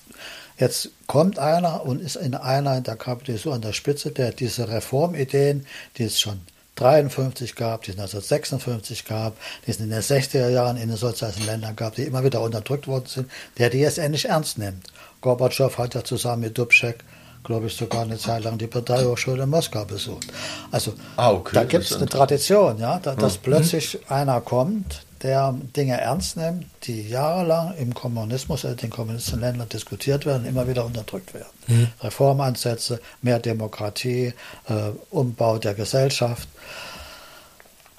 [0.58, 4.70] jetzt kommt einer und ist in einer der KPD so an der Spitze, der diese
[4.70, 5.66] Reformideen,
[5.98, 6.40] die es schon
[6.78, 9.34] 53 gab, die es 1956 gab,
[9.66, 12.88] die es in den 60er Jahren in den sozialen Ländern gab, die immer wieder unterdrückt
[12.88, 14.88] worden sind, der die jetzt endlich ernst nimmt.
[15.22, 17.04] Gorbatschow hat ja zusammen mit Dubček
[17.44, 20.28] glaube ich, sogar eine Zeit lang die Parteihochschule in Moskau besucht.
[20.70, 23.40] Also ah, okay, da gibt es eine Tradition, ja, da, dass ja.
[23.42, 29.70] plötzlich einer kommt, der Dinge ernst nimmt, die jahrelang im Kommunismus, in den kommunistischen Ländern
[29.70, 31.48] diskutiert werden, immer wieder unterdrückt werden.
[31.68, 31.88] Mhm.
[32.02, 34.34] Reformansätze, mehr Demokratie,
[34.68, 34.74] äh,
[35.10, 36.48] Umbau der Gesellschaft,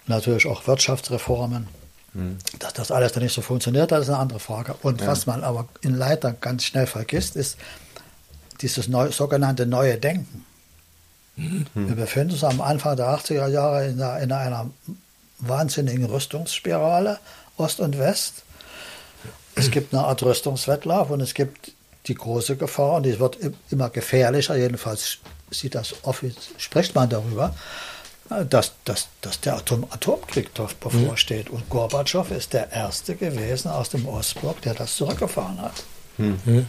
[0.06, 1.68] natürlich auch Wirtschaftsreformen.
[2.14, 2.38] Mhm.
[2.58, 4.74] Dass das alles dann nicht so funktioniert, das ist eine andere Frage.
[4.82, 5.06] Und ja.
[5.06, 7.56] was man aber in Leiter ganz schnell vergisst, ist,
[8.60, 10.44] dieses neu, sogenannte neue Denken.
[11.36, 11.66] Mhm.
[11.74, 14.70] Wir befinden uns am Anfang der 80er Jahre in, der, in einer
[15.38, 17.18] wahnsinnigen Rüstungsspirale,
[17.56, 18.42] Ost und West.
[19.54, 21.72] Es gibt eine Art Rüstungswettlauf und es gibt
[22.06, 23.38] die große Gefahr und die wird
[23.70, 25.18] immer gefährlicher, jedenfalls
[25.50, 25.94] sieht das
[26.58, 27.54] spricht man darüber,
[28.50, 31.50] dass, dass, dass der Atom Atomkrieg bevorsteht.
[31.50, 31.56] Mhm.
[31.56, 35.84] Und Gorbatschow ist der Erste gewesen aus dem Ostblock, der das zurückgefahren hat.
[36.18, 36.66] Mhm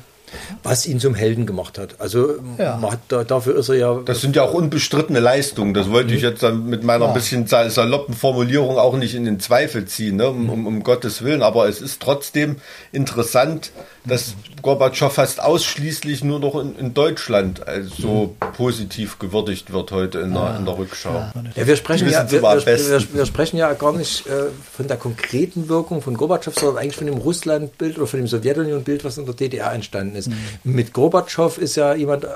[0.63, 1.99] was ihn zum Helden gemacht hat.
[1.99, 2.81] Also ja.
[2.81, 4.01] hat, dafür ist er ja.
[4.05, 5.73] Das sind ja auch unbestrittene Leistungen.
[5.73, 7.13] Das wollte ich jetzt dann mit meiner ja.
[7.13, 10.29] bisschen saloppen Formulierung auch nicht in den Zweifel ziehen, ne?
[10.29, 11.41] um, um, um Gottes Willen.
[11.41, 12.57] Aber es ist trotzdem
[12.91, 13.71] interessant,
[14.05, 18.53] dass Gorbatschow fast ausschließlich nur noch in, in Deutschland also mhm.
[18.53, 21.31] positiv gewürdigt wird heute in der, in der Rückschau.
[21.55, 24.97] Ja, wir, sprechen ja, wir, wir, wir, wir, sprechen ja gar nicht äh, von der
[24.97, 29.25] konkreten Wirkung von Gorbatschow, sondern eigentlich von dem Russlandbild oder von dem Sowjetunion-Bild, was in
[29.25, 30.18] der DDR entstanden ist.
[30.27, 30.35] Mhm.
[30.63, 32.27] Mit Gorbatschow ist ja jemand äh,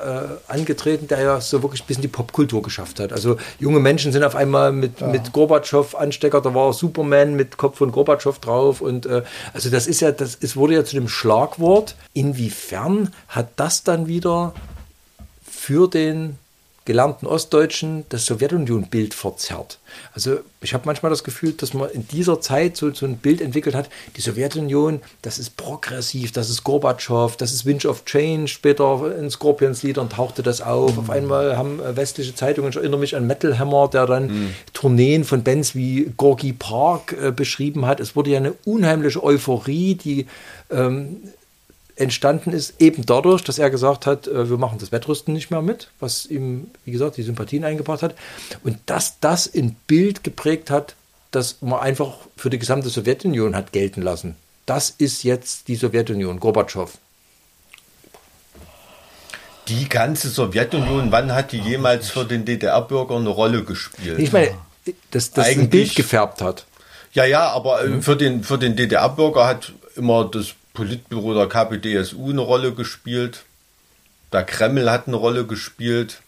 [0.48, 3.14] angetreten, der ja so wirklich bis in die Popkultur geschafft hat.
[3.14, 5.08] Also junge Menschen sind auf einmal mit, ja.
[5.08, 9.24] mit Gorbatschow Anstecker, da war Superman mit Kopf von Gorbatschow drauf und äh,
[9.54, 11.96] also das ist ja, das es wurde ja zu dem Schlagwort.
[12.14, 14.54] Inwiefern hat das dann wieder
[15.44, 16.38] für den
[16.86, 19.80] gelernten Ostdeutschen das Sowjetunion-Bild verzerrt.
[20.14, 23.42] Also ich habe manchmal das Gefühl, dass man in dieser Zeit so, so ein Bild
[23.42, 28.48] entwickelt hat, die Sowjetunion, das ist progressiv, das ist Gorbatschow, das ist Winch of Change,
[28.48, 30.94] später in Scorpions-Liedern tauchte das auf.
[30.94, 31.00] Mhm.
[31.00, 34.54] Auf einmal haben westliche Zeitungen, ich erinnere mich an Metal Hammer, der dann mhm.
[34.74, 38.00] Tourneen von Bands wie Gorky Park äh, beschrieben hat.
[38.00, 40.28] Es wurde ja eine unheimliche Euphorie, die
[40.70, 41.18] ähm,
[41.96, 45.62] entstanden ist, eben dadurch, dass er gesagt hat, äh, wir machen das Wettrüsten nicht mehr
[45.62, 48.16] mit, was ihm, wie gesagt, die Sympathien eingebracht hat.
[48.64, 50.96] Und dass das in Bild geprägt hat,
[51.32, 54.36] dass man einfach für die gesamte Sowjetunion hat gelten lassen.
[54.66, 56.92] Das ist jetzt die Sowjetunion, Gorbatschow.
[59.68, 64.20] Die ganze Sowjetunion, wann hat die jemals für den DDR-Bürger eine Rolle gespielt?
[64.20, 64.56] Ich meine,
[65.12, 66.66] dass das ein Bild gefärbt hat.
[67.14, 68.02] Ja, ja, aber mhm.
[68.02, 73.44] für den, für den DDR-Bürger hat immer das Politbüro der KPDSU eine Rolle gespielt.
[74.32, 76.22] Der Kreml hat eine Rolle gespielt.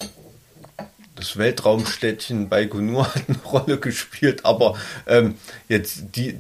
[1.16, 4.46] Das Weltraumstädtchen Baikonur hat eine Rolle gespielt.
[4.46, 4.76] Aber
[5.08, 5.36] ähm,
[5.68, 6.38] jetzt die,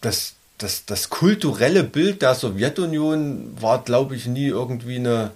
[0.00, 5.32] das, das, das kulturelle Bild der Sowjetunion war, glaube ich, nie irgendwie eine,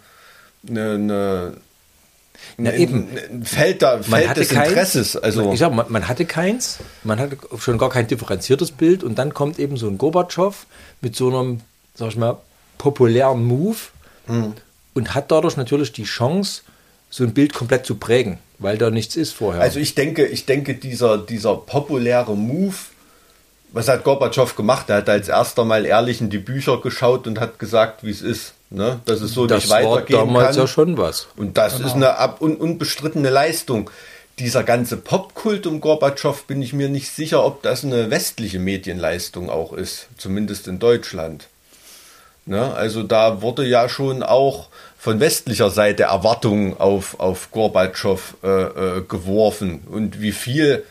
[0.68, 1.52] eine, eine
[2.56, 3.08] na eben.
[3.30, 5.16] Ein Feld, da, Feld des keins, Interesses.
[5.16, 9.16] Also ich sag, man, man, hatte keins, man hatte schon gar kein differenziertes Bild und
[9.18, 10.66] dann kommt eben so ein Gorbatschow
[11.00, 11.60] mit so einem
[11.94, 12.38] sag ich mal,
[12.78, 13.76] populären Move
[14.26, 14.54] mhm.
[14.94, 16.62] und hat dadurch natürlich die Chance,
[17.10, 19.62] so ein Bild komplett zu prägen, weil da nichts ist vorher.
[19.62, 22.74] Also ich denke, ich denke, dieser, dieser populäre Move,
[23.72, 24.90] was hat Gorbatschow gemacht?
[24.90, 28.22] Er hat als erster mal ehrlich in die Bücher geschaut und hat gesagt, wie es
[28.22, 28.54] ist.
[28.70, 29.00] Ne?
[29.04, 30.56] Dass es so das nicht weitergehen war damals kann.
[30.56, 31.28] ja schon was.
[31.36, 31.86] Und das genau.
[31.86, 33.90] ist eine ab un unbestrittene Leistung.
[34.40, 39.48] Dieser ganze Popkult um Gorbatschow bin ich mir nicht sicher, ob das eine westliche Medienleistung
[39.48, 41.46] auch ist, zumindest in Deutschland.
[42.46, 42.74] Ne?
[42.74, 44.68] Also da wurde ja schon auch
[44.98, 50.84] von westlicher Seite Erwartungen auf, auf Gorbatschow äh, äh, geworfen und wie viel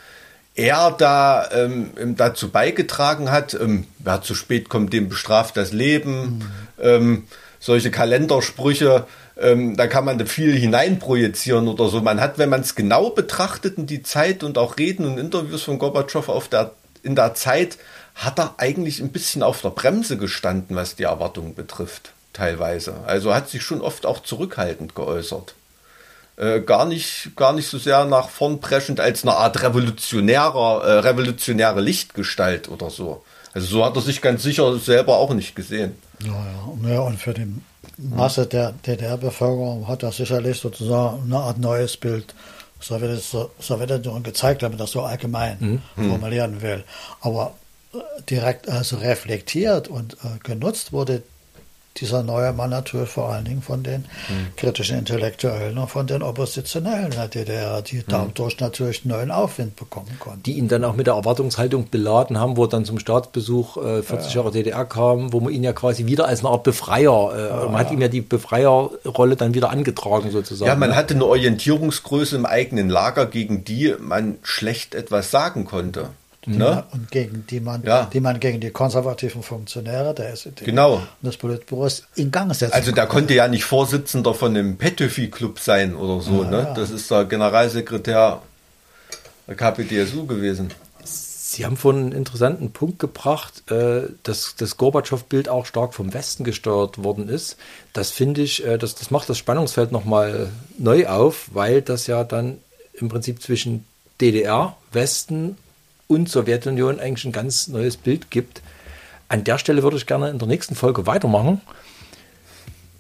[0.56, 3.54] er da ähm, dazu beigetragen hat.
[3.56, 6.22] Ähm, wer zu spät kommt, dem bestraft das Leben.
[6.22, 6.44] Mhm.
[6.82, 7.24] Ähm,
[7.60, 9.08] solche Kalendersprüche,
[9.40, 12.02] ähm, da kann man viel hineinprojizieren oder so.
[12.02, 15.64] Man hat, wenn man es genau betrachtet in die Zeit und auch Reden und Interviews
[15.64, 16.72] von Gorbatschow auf der,
[17.04, 17.78] in der Zeit,
[18.16, 22.96] hat er eigentlich ein bisschen auf der Bremse gestanden, was die Erwartungen betrifft, teilweise.
[23.06, 25.56] Also hat sich schon oft auch zurückhaltend geäußert.
[26.38, 31.00] äh, gar nicht gar nicht so sehr nach vorn preschend als eine Art revolutionärer äh,
[31.00, 33.24] revolutionäre Lichtgestalt oder so.
[33.54, 35.96] Also so hat er sich ganz sicher selber auch nicht gesehen.
[36.24, 36.90] Ja, ja.
[36.90, 37.48] ja und für die
[37.98, 42.34] Masse der DDR-Bevölkerung hat er sicherlich sozusagen eine Art neues Bild
[42.80, 46.10] Sowjetunion gezeigt, wenn man das so allgemein mhm.
[46.10, 46.84] formulieren will.
[47.22, 47.54] Aber
[48.30, 51.24] direkt also reflektiert und äh, genutzt wurde
[51.98, 54.56] dieser neue Mann natürlich vor allen Dingen von den mhm.
[54.58, 58.04] kritischen Intellektuellen und von den Oppositionellen der DDR, die mhm.
[58.08, 60.44] dadurch natürlich neuen Aufwind bekommen konnten.
[60.44, 64.02] Die ihn dann auch mit der Erwartungshaltung beladen haben, wo er dann zum Staatsbesuch äh,
[64.02, 64.42] 40 ja.
[64.42, 67.70] Jahre DDR kam, wo man ihn ja quasi wieder als eine Art Befreier, äh, ja.
[67.70, 70.68] man hat ihm ja die Befreierrolle dann wieder angetragen sozusagen.
[70.68, 70.96] Ja, man ne?
[70.96, 76.10] hatte eine Orientierungsgröße im eigenen Lager, gegen die man schlecht etwas sagen konnte.
[76.46, 76.84] Ne?
[76.92, 78.10] Und gegen die man, ja.
[78.12, 80.96] die man gegen die konservativen Funktionäre der SED genau.
[80.96, 85.60] und des Politbüros in Gang setzen Also da konnte ja nicht Vorsitzender von einem Petöfi-Club
[85.60, 86.44] sein oder so.
[86.44, 86.58] Ja, ne?
[86.58, 86.74] Ja.
[86.74, 88.42] Das ist der Generalsekretär
[89.48, 90.72] der KPDSU gewesen.
[91.06, 96.44] Sie haben vorhin einen interessanten Punkt gebracht, äh, dass das Gorbatschow-Bild auch stark vom Westen
[96.44, 97.58] gesteuert worden ist.
[97.94, 102.24] Das finde ich, äh, das, das macht das Spannungsfeld nochmal neu auf, weil das ja
[102.24, 102.58] dann
[102.94, 103.86] im Prinzip zwischen
[104.20, 105.58] DDR, Westen
[106.08, 108.62] und Sowjetunion eigentlich ein ganz neues Bild gibt.
[109.30, 111.62] An der Stelle würde ich gerne in der nächsten Folge weitermachen.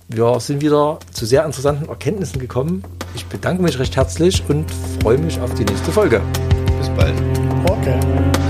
[0.07, 2.83] Wir sind wieder zu sehr interessanten Erkenntnissen gekommen.
[3.15, 4.69] Ich bedanke mich recht herzlich und
[5.01, 6.21] freue mich auf die nächste Folge.
[6.77, 7.15] Bis bald.
[7.69, 8.42] Okay.